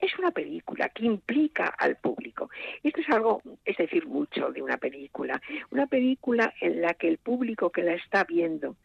es 0.00 0.16
una 0.18 0.30
película 0.30 0.88
que 0.88 1.04
implica 1.04 1.66
al 1.66 1.96
público. 1.96 2.50
Esto 2.82 3.00
es 3.00 3.08
algo, 3.10 3.42
es 3.64 3.76
decir, 3.76 4.06
mucho 4.06 4.50
de 4.50 4.62
una 4.62 4.76
película. 4.76 5.40
Una 5.70 5.86
película 5.86 6.54
en 6.60 6.80
la 6.80 6.94
que 6.94 7.08
el 7.08 7.18
público 7.18 7.70
que 7.70 7.82
la 7.82 7.94
está 7.94 8.24
viendo 8.24 8.76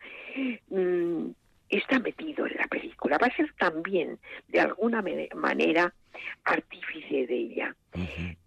mm, 0.70 1.30
está 1.70 2.00
metido 2.00 2.48
en 2.48 2.56
la 2.58 2.68
película. 2.68 3.18
Va 3.18 3.28
a 3.28 3.36
ser 3.36 3.54
también, 3.54 4.20
de 4.48 4.60
alguna 4.60 5.04
manera, 5.36 5.94
artífice 6.46 7.28
de 7.28 7.36
ella. 7.36 7.76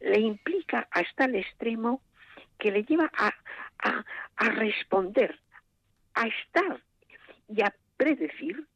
Le 0.01 0.21
implica 0.21 0.89
hasta 0.91 1.25
el 1.25 1.37
extremo 1.37 2.03
que 2.59 2.71
le 2.71 2.85
lleva 2.85 3.11
a, 3.17 3.35
a, 3.79 4.05
a 4.37 4.49
responder, 4.51 5.39
a 6.15 6.27
estar 6.27 6.81
y 7.49 7.63
a 7.63 7.75
predecir 7.97 8.67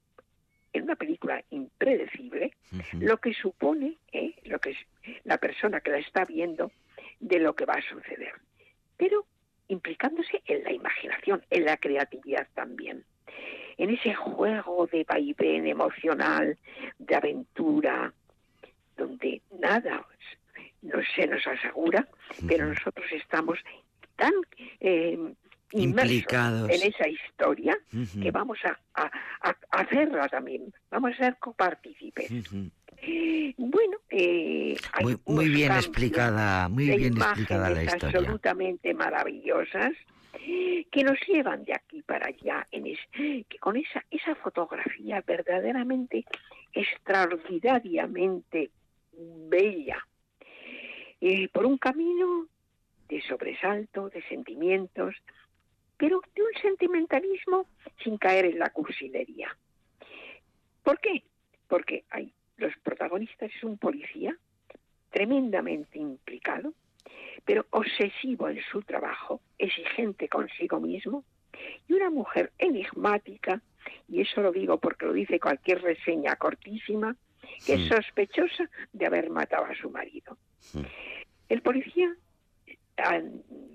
en 0.73 0.85
una 0.85 0.97
película 0.97 1.43
impredecible 1.51 2.53
lo 2.93 3.19
que 3.19 3.35
supone 3.35 3.97
eh, 4.13 4.35
lo 4.45 4.61
que 4.61 4.71
es 4.71 4.79
la 5.25 5.39
persona 5.39 5.81
que 5.81 5.91
la 5.91 5.99
está 5.99 6.25
viendo 6.25 6.71
de 7.19 7.39
lo 7.39 7.55
que 7.55 7.65
va 7.65 7.75
a 7.75 7.83
suceder. 7.83 8.35
Pero 8.97 9.27
implicándose 9.69 10.43
en 10.47 10.65
la 10.65 10.73
imaginación 10.73 11.45
en 11.51 11.65
la 11.65 11.77
creatividad 11.77 12.47
también. 12.55 13.05
En 13.79 13.91
ese 13.91 14.15
juego 14.15 14.87
de 14.87 15.05
vaivén 15.05 15.67
emocional 15.67 16.59
de 16.99 17.17
aventura 17.17 18.13
donde 19.01 19.41
nada 19.59 20.07
no 20.83 20.99
se 21.15 21.27
nos 21.27 21.47
asegura 21.47 22.07
pero 22.49 22.67
nosotros 22.67 23.07
estamos 23.13 23.59
tan 24.17 24.33
eh, 24.81 25.19
Implicados. 25.73 26.69
en 26.71 26.83
esa 26.93 27.07
historia 27.09 27.79
que 28.21 28.31
vamos 28.33 28.59
a, 28.65 28.77
a- 28.95 29.11
a- 29.43 29.57
a 29.71 29.81
hacerla 29.83 30.27
también, 30.29 30.73
vamos 30.91 31.13
a 31.15 31.17
ser 31.17 31.37
copartícipes. 31.39 32.29
Bueno, 33.57 33.97
eh, 34.11 34.77
hay 34.93 35.05
Muy, 35.05 35.17
muy 35.27 35.49
bien 35.49 35.71
explicada, 35.73 36.69
muy 36.69 36.87
bien 36.97 37.17
explicada 37.17 37.71
la 37.71 37.85
historia. 37.85 38.09
absolutamente 38.19 38.93
maravillosas 38.95 39.93
que 40.91 41.05
nos 41.05 41.19
llevan 41.29 41.65
de 41.65 41.75
aquí 41.75 42.03
para 42.03 42.27
allá 42.27 42.67
en 42.73 42.87
es- 42.89 42.99
que 43.49 43.59
con 43.61 43.77
esa 43.77 44.05
esa 44.11 44.35
fotografía 44.35 45.23
verdaderamente 45.25 46.25
extraordinariamente 46.73 48.71
bella 49.49 50.07
eh, 51.21 51.49
por 51.49 51.67
un 51.67 51.79
camino 51.79 52.47
de 53.09 53.23
sobresalto 53.23 54.09
de 54.09 54.23
sentimientos 54.23 55.15
pero 55.97 56.23
de 56.35 56.43
un 56.43 56.63
sentimentalismo 56.63 57.67
sin 58.03 58.17
caer 58.17 58.47
en 58.47 58.59
la 58.59 58.71
cursilería 58.71 59.57
¿por 60.83 60.99
qué? 61.01 61.23
porque 61.69 62.05
hay 62.11 62.33
los 62.57 62.77
protagonistas 62.83 63.51
es 63.55 63.65
un 63.65 63.79
policía 63.79 64.37
tremendamente 65.11 65.99
implicado 65.99 66.73
pero 67.45 67.67
obsesivo 67.71 68.49
en 68.49 68.61
su 68.71 68.83
trabajo, 68.83 69.41
exigente 69.59 70.29
consigo 70.29 70.81
mismo, 70.81 71.25
y 71.89 71.95
una 71.95 72.11
mujer 72.11 72.53
enigmática, 72.59 73.61
y 74.09 74.21
eso 74.21 74.41
lo 74.41 74.53
digo 74.53 74.79
porque 74.79 75.07
lo 75.07 75.13
dice 75.13 75.41
cualquier 75.41 75.83
reseña 75.83 76.37
cortísima, 76.37 77.17
que 77.65 77.75
es 77.75 77.81
Mm. 77.81 77.89
sospechosa 77.89 78.71
de 78.93 79.07
haber 79.07 79.31
matado 79.31 79.65
a 79.67 79.75
su 79.75 79.91
marido. 79.91 80.37
El 81.49 81.63
policía, 81.63 82.15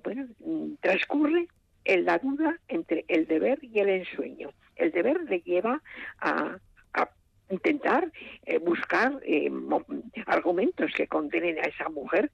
bueno, 0.03 0.27
mm, 0.39 0.75
transcurre 0.81 1.47
en 1.83 2.05
la 2.05 2.17
duda 2.19 2.59
entre 2.67 3.05
el 3.07 3.27
deber 3.27 3.59
y 3.63 3.79
el 3.79 3.89
ensueño. 3.89 4.49
El 4.75 4.91
deber 4.91 5.21
le 5.29 5.39
lleva 5.41 5.81
a, 6.19 6.57
a 6.93 7.09
intentar 7.49 8.11
eh, 8.45 8.57
buscar 8.59 9.19
eh, 9.23 9.49
argumentos 10.25 10.91
que 10.95 11.07
condenen 11.07 11.59
a 11.59 11.63
esa 11.63 11.89
mujer 11.89 12.31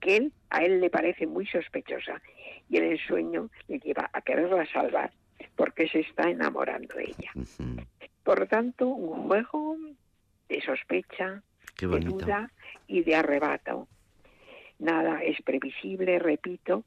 que 0.00 0.16
él, 0.16 0.32
a 0.50 0.64
él 0.64 0.80
le 0.80 0.90
parece 0.90 1.26
muy 1.26 1.46
sospechosa 1.46 2.20
y 2.68 2.76
el 2.78 2.84
ensueño 2.84 3.50
le 3.68 3.78
lleva 3.78 4.10
a 4.12 4.20
quererla 4.22 4.66
salvar 4.72 5.12
porque 5.56 5.88
se 5.88 6.00
está 6.00 6.28
enamorando 6.30 6.94
de 6.96 7.04
ella. 7.04 7.32
Por 8.22 8.38
lo 8.40 8.46
tanto, 8.46 8.88
un 8.88 9.28
juego 9.28 9.76
de 10.48 10.60
sospecha, 10.60 11.42
Qué 11.76 11.86
de 11.86 12.00
duda 12.00 12.50
y 12.86 13.02
de 13.02 13.16
arrebato. 13.16 13.88
Nada 14.78 15.22
es 15.22 15.40
previsible, 15.42 16.18
repito, 16.18 16.84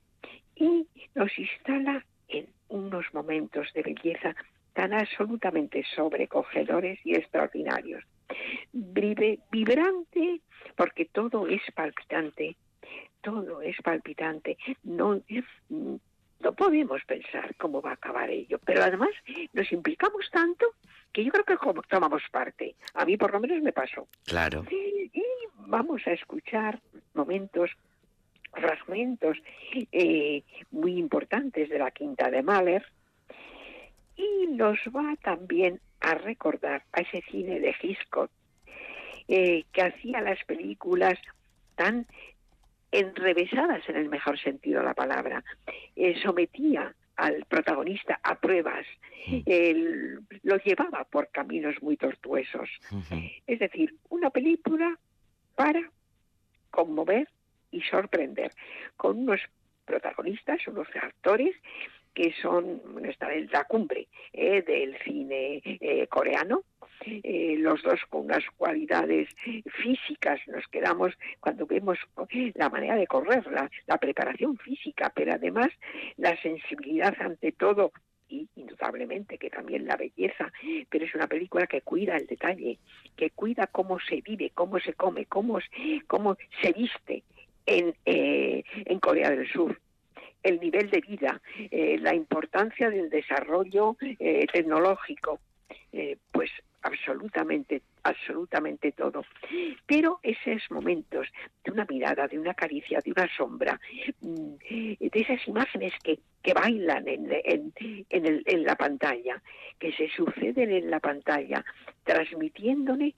y 0.55 0.87
nos 1.15 1.37
instala 1.37 2.05
en 2.27 2.47
unos 2.69 3.05
momentos 3.13 3.71
de 3.73 3.81
belleza 3.83 4.35
tan 4.73 4.93
absolutamente 4.93 5.83
sobrecogedores 5.95 6.99
y 7.05 7.15
extraordinarios. 7.15 8.03
Vive- 8.73 9.39
vibrante, 9.51 10.41
porque 10.75 11.05
todo 11.05 11.47
es 11.47 11.61
palpitante, 11.73 12.55
todo 13.21 13.61
es 13.61 13.77
palpitante. 13.81 14.57
No, 14.83 15.21
no 16.39 16.53
podemos 16.53 17.03
pensar 17.05 17.55
cómo 17.55 17.81
va 17.81 17.91
a 17.91 17.93
acabar 17.93 18.29
ello, 18.29 18.59
pero 18.63 18.83
además 18.83 19.09
nos 19.53 19.71
implicamos 19.71 20.29
tanto 20.31 20.67
que 21.11 21.23
yo 21.23 21.31
creo 21.31 21.45
que 21.45 21.57
como 21.57 21.81
tomamos 21.83 22.23
parte. 22.31 22.75
A 22.93 23.05
mí 23.05 23.17
por 23.17 23.33
lo 23.33 23.39
menos 23.39 23.61
me 23.61 23.73
pasó. 23.73 24.07
Claro. 24.25 24.65
Y 24.69 25.09
vamos 25.55 26.01
a 26.05 26.11
escuchar 26.11 26.79
momentos, 27.13 27.71
fragmentos 28.53 29.37
eh, 29.91 30.43
muy 30.71 30.97
importantes 30.97 31.69
de 31.69 31.79
la 31.79 31.91
quinta 31.91 32.29
de 32.29 32.43
Mahler 32.43 32.85
y 34.15 34.47
nos 34.47 34.79
va 34.95 35.15
también 35.21 35.79
a 35.99 36.15
recordar 36.15 36.83
a 36.91 37.01
ese 37.01 37.21
cine 37.29 37.59
de 37.59 37.75
Hitchcock 37.81 38.31
eh, 39.27 39.65
que 39.71 39.81
hacía 39.81 40.21
las 40.21 40.43
películas 40.45 41.19
tan 41.75 42.07
enrevesadas 42.91 43.87
en 43.89 43.97
el 43.97 44.09
mejor 44.09 44.39
sentido 44.39 44.79
de 44.79 44.85
la 44.85 44.93
palabra, 44.93 45.43
eh, 45.95 46.15
sometía 46.21 46.93
al 47.15 47.45
protagonista 47.45 48.19
a 48.23 48.35
pruebas, 48.35 48.85
él 49.45 50.19
lo 50.43 50.57
llevaba 50.57 51.03
por 51.03 51.29
caminos 51.29 51.75
muy 51.81 51.97
tortuosos. 51.97 52.69
Es 53.47 53.59
decir, 53.59 53.95
una 54.09 54.29
película 54.29 54.97
para 55.55 55.81
conmover 56.69 57.27
y 57.71 57.81
sorprender, 57.81 58.51
con 58.95 59.17
unos 59.17 59.41
protagonistas, 59.85 60.65
unos 60.67 60.87
actores 61.01 61.55
que 62.17 62.33
son, 62.41 62.81
bueno, 62.93 63.11
están 63.11 63.31
en 63.31 63.47
la 63.51 63.63
cumbre 63.65 64.07
eh, 64.33 64.63
del 64.63 64.97
cine 65.03 65.61
eh, 65.63 66.07
coreano, 66.07 66.63
eh, 67.05 67.57
los 67.59 67.83
dos 67.83 67.99
con 68.09 68.25
unas 68.25 68.43
cualidades 68.57 69.29
físicas, 69.83 70.39
nos 70.47 70.67
quedamos 70.69 71.13
cuando 71.39 71.67
vemos 71.67 71.99
la 72.55 72.69
manera 72.69 72.95
de 72.95 73.05
correr, 73.05 73.45
la, 73.51 73.69
la 73.85 73.99
preparación 73.99 74.57
física, 74.57 75.11
pero 75.13 75.33
además 75.33 75.67
la 76.15 76.35
sensibilidad 76.41 77.13
ante 77.19 77.51
todo 77.51 77.91
y 78.27 78.49
indudablemente 78.55 79.37
que 79.37 79.51
también 79.51 79.85
la 79.85 79.95
belleza, 79.95 80.51
pero 80.89 81.05
es 81.05 81.13
una 81.13 81.27
película 81.27 81.67
que 81.67 81.81
cuida 81.81 82.17
el 82.17 82.25
detalle, 82.25 82.79
que 83.15 83.29
cuida 83.29 83.67
cómo 83.67 83.99
se 83.99 84.21
vive, 84.21 84.49
cómo 84.55 84.79
se 84.79 84.93
come, 84.93 85.27
cómo, 85.27 85.59
cómo 86.07 86.35
se 86.63 86.73
viste 86.73 87.23
en, 87.67 87.93
en 88.05 88.99
Corea 88.99 89.29
del 89.29 89.47
Sur 89.51 89.79
el 90.43 90.59
nivel 90.59 90.89
de 90.89 91.01
vida, 91.01 91.41
eh, 91.71 91.97
la 91.99 92.15
importancia 92.15 92.89
del 92.89 93.09
desarrollo 93.09 93.97
eh, 94.01 94.45
tecnológico, 94.51 95.39
eh, 95.91 96.17
pues 96.31 96.49
absolutamente, 96.83 97.81
absolutamente 98.03 98.93
todo. 98.93 99.25
Pero 99.85 100.19
esos 100.23 100.69
momentos 100.69 101.27
de 101.65 101.71
una 101.71 101.85
mirada, 101.89 102.27
de 102.27 102.39
una 102.39 102.53
caricia, 102.53 102.99
de 103.03 103.11
una 103.11 103.27
sombra, 103.35 103.79
mm, 104.21 104.53
de 104.69 105.09
esas 105.19 105.45
imágenes 105.47 105.91
que, 106.01 106.19
que 106.41 106.53
bailan 106.53 107.07
en, 107.07 107.27
en, 107.43 107.73
en 108.09 108.63
la 108.63 108.75
pantalla, 108.75 109.41
que 109.79 109.91
se 109.91 110.07
suceden 110.09 110.71
en 110.71 110.89
la 110.89 111.01
pantalla, 111.01 111.65
transmitiéndonos 112.05 113.13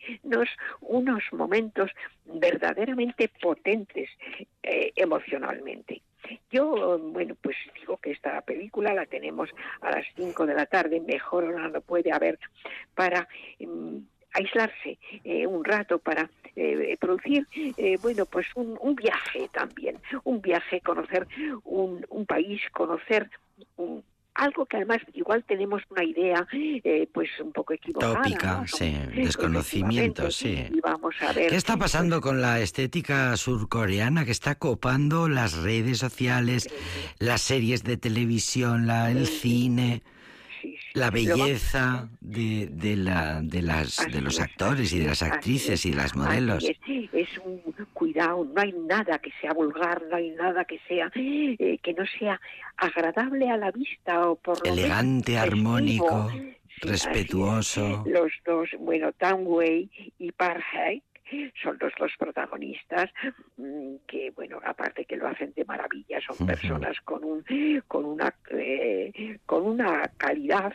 unos 0.81 1.23
momentos 1.31 1.91
verdaderamente 2.25 3.29
potentes 3.39 4.09
emocionalmente. 4.95 6.01
Yo, 6.51 6.99
bueno, 6.99 7.35
pues 7.41 7.55
digo 7.79 7.97
que 7.97 8.11
esta 8.11 8.41
película 8.41 8.93
la 8.93 9.05
tenemos 9.05 9.49
a 9.81 9.91
las 9.91 10.05
5 10.15 10.45
de 10.45 10.53
la 10.53 10.65
tarde, 10.65 10.99
mejor 10.99 11.45
hora 11.45 11.67
no 11.69 11.81
puede 11.81 12.11
haber, 12.11 12.39
para 12.95 13.27
mm, 13.59 13.97
aislarse 14.33 14.99
eh, 15.23 15.47
un 15.47 15.63
rato, 15.63 15.99
para 15.99 16.29
eh, 16.55 16.97
producir, 16.99 17.47
eh, 17.53 17.97
bueno, 17.97 18.25
pues 18.25 18.47
un, 18.55 18.77
un 18.81 18.95
viaje 18.95 19.49
también, 19.49 19.99
un 20.23 20.41
viaje, 20.41 20.81
conocer 20.81 21.27
un, 21.63 22.05
un 22.09 22.25
país, 22.25 22.61
conocer 22.71 23.29
un- 23.77 24.03
algo 24.35 24.65
que 24.65 24.77
además 24.77 24.99
igual 25.13 25.43
tenemos 25.47 25.81
una 25.89 26.03
idea 26.03 26.47
eh, 26.51 27.07
pues 27.13 27.29
un 27.39 27.51
poco 27.51 27.73
equivocada. 27.73 28.15
Tópica, 28.15 28.57
¿no? 28.61 28.67
sí, 28.67 28.95
desconocimiento, 29.15 30.31
sí. 30.31 30.65
Y 30.71 30.79
vamos 30.81 31.15
a 31.21 31.33
ver. 31.33 31.49
¿Qué 31.49 31.55
está 31.55 31.77
pasando 31.77 32.21
con 32.21 32.41
la 32.41 32.59
estética 32.59 33.35
surcoreana 33.37 34.25
que 34.25 34.31
está 34.31 34.55
copando 34.55 35.27
las 35.27 35.57
redes 35.57 35.97
sociales, 35.97 36.69
las 37.19 37.41
series 37.41 37.83
de 37.83 37.97
televisión, 37.97 38.87
la, 38.87 39.11
el 39.11 39.27
cine, 39.27 40.03
la 40.93 41.11
belleza 41.11 42.09
de, 42.19 42.67
de, 42.71 42.95
la, 42.95 43.41
de, 43.41 43.61
las, 43.61 43.97
de 44.11 44.21
los 44.21 44.39
actores 44.39 44.91
y 44.93 44.99
de 44.99 45.07
las 45.07 45.21
actrices 45.21 45.85
y 45.85 45.91
de 45.91 45.97
las 45.97 46.15
modelos? 46.15 46.63
Es, 46.63 46.77
es 47.13 47.37
un 47.39 47.61
cuidado, 47.93 48.45
no 48.45 48.61
hay 48.61 48.73
nada 48.73 49.19
que 49.19 49.31
sea 49.41 49.53
vulgar, 49.53 50.01
no 50.09 50.15
hay 50.15 50.31
nada 50.31 50.65
que 50.65 50.79
sea 50.87 51.11
eh, 51.15 51.79
que 51.81 51.93
no 51.93 52.05
sea 52.17 52.39
agradable 52.77 53.49
a 53.49 53.57
la 53.57 53.71
vista 53.71 54.29
o 54.29 54.35
por 54.35 54.57
lo 54.59 54.63
menos 54.63 54.79
Elegante, 54.79 55.37
armónico, 55.37 56.29
Sí, 56.81 56.87
respetuoso. 56.87 58.05
Los 58.07 58.31
dos, 58.45 58.69
bueno, 58.79 59.11
Tan 59.13 59.45
Wei 59.45 59.89
y 60.17 60.31
Park 60.31 60.63
Hae 60.73 61.03
son 61.61 61.77
los 61.79 61.93
dos 61.99 62.11
protagonistas 62.17 63.09
mm, 63.57 63.95
que 64.07 64.31
bueno 64.31 64.59
aparte 64.63 65.05
que 65.05 65.15
lo 65.15 65.27
hacen 65.27 65.53
de 65.55 65.65
maravilla 65.65 66.19
son 66.21 66.47
personas 66.47 66.99
con 67.01 67.23
un 67.23 67.43
con 67.87 68.05
una 68.05 68.33
una 69.69 70.09
calidad 70.17 70.73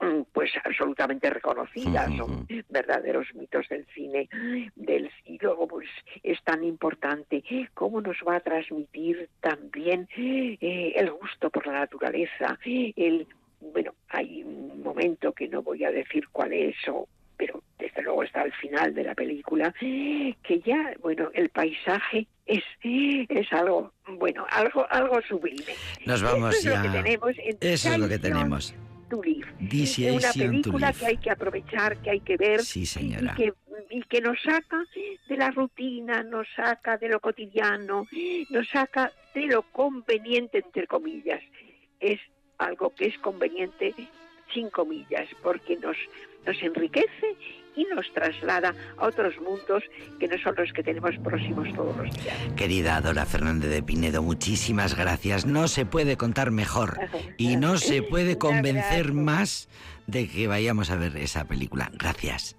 mm, 0.00 0.22
pues 0.32 0.50
absolutamente 0.64 1.30
reconocida, 1.30 2.08
son 2.16 2.46
verdaderos 2.68 3.26
mitos 3.34 3.68
del 3.68 3.86
cine, 3.94 4.28
del 4.76 5.10
y 5.24 5.38
luego 5.38 5.66
pues 5.66 5.88
es 6.22 6.42
tan 6.42 6.64
importante 6.64 7.42
cómo 7.74 8.00
nos 8.00 8.18
va 8.26 8.36
a 8.36 8.40
transmitir 8.40 9.28
también 9.40 10.08
eh, 10.16 10.92
el 10.96 11.10
gusto 11.12 11.50
por 11.50 11.66
la 11.66 11.72
naturaleza, 11.80 12.58
el 12.64 13.26
bueno, 13.60 13.94
hay 14.08 14.42
un 14.42 14.82
momento 14.82 15.32
que 15.32 15.48
no 15.48 15.62
voy 15.62 15.84
a 15.84 15.90
decir 15.90 16.28
cuál 16.32 16.52
es 16.52 16.76
o 16.88 17.06
pero 17.40 17.62
desde 17.78 18.02
luego 18.02 18.22
está 18.22 18.42
al 18.42 18.52
final 18.52 18.92
de 18.94 19.02
la 19.02 19.14
película, 19.14 19.72
que 19.80 20.60
ya, 20.62 20.92
bueno, 21.00 21.30
el 21.32 21.48
paisaje 21.48 22.26
es, 22.44 22.62
es 22.82 23.50
algo, 23.52 23.94
bueno, 24.18 24.44
algo, 24.50 24.86
algo 24.90 25.22
sublime. 25.22 25.72
Nos 26.04 26.22
vamos 26.22 26.54
Eso 26.54 26.68
es 26.68 26.74
ya. 26.74 26.82
lo 26.84 26.92
que 26.92 26.98
tenemos 27.02 27.32
en 27.38 27.56
Eso 27.62 27.92
es 27.92 27.98
lo 27.98 28.08
que 28.08 28.18
tenemos. 28.18 28.74
to 29.08 29.22
Live. 29.22 29.46
Es 29.72 29.98
una 29.98 30.32
película 30.34 30.92
que 30.92 31.06
hay 31.06 31.16
que 31.16 31.30
aprovechar, 31.30 31.96
que 32.02 32.10
hay 32.10 32.20
que 32.20 32.36
ver 32.36 32.60
Sí, 32.60 32.82
y 32.82 32.86
señora. 32.86 33.34
que, 33.34 33.54
y 33.88 34.02
que 34.02 34.20
nos 34.20 34.38
saca 34.42 34.84
de 35.26 35.36
la 35.38 35.50
rutina, 35.50 36.22
nos 36.22 36.46
saca 36.54 36.98
de 36.98 37.08
lo 37.08 37.20
cotidiano, 37.20 38.06
nos 38.50 38.68
saca 38.68 39.12
de 39.34 39.46
lo 39.46 39.62
conveniente, 39.62 40.58
entre 40.58 40.86
comillas. 40.86 41.40
Es 42.00 42.20
algo 42.58 42.94
que 42.94 43.06
es 43.06 43.18
conveniente 43.18 43.94
sin 44.52 44.70
comillas, 44.70 45.28
porque 45.42 45.76
nos, 45.76 45.96
nos 46.46 46.62
enriquece 46.62 47.36
y 47.76 47.84
nos 47.84 48.12
traslada 48.12 48.74
a 48.98 49.06
otros 49.06 49.34
mundos 49.40 49.82
que 50.18 50.28
no 50.28 50.36
son 50.38 50.54
los 50.56 50.72
que 50.72 50.82
tenemos 50.82 51.16
próximos 51.18 51.72
todos 51.74 51.96
los 51.96 52.10
días. 52.22 52.36
Querida 52.56 53.00
Dora 53.00 53.26
Fernández 53.26 53.70
de 53.70 53.82
Pinedo, 53.82 54.22
muchísimas 54.22 54.96
gracias. 54.96 55.46
No 55.46 55.68
se 55.68 55.86
puede 55.86 56.16
contar 56.16 56.50
mejor 56.50 56.98
y 57.36 57.56
no 57.56 57.78
se 57.78 58.02
puede 58.02 58.38
convencer 58.38 59.12
más 59.12 59.68
de 60.06 60.28
que 60.28 60.46
vayamos 60.46 60.90
a 60.90 60.96
ver 60.96 61.16
esa 61.16 61.44
película. 61.44 61.90
Gracias. 61.94 62.56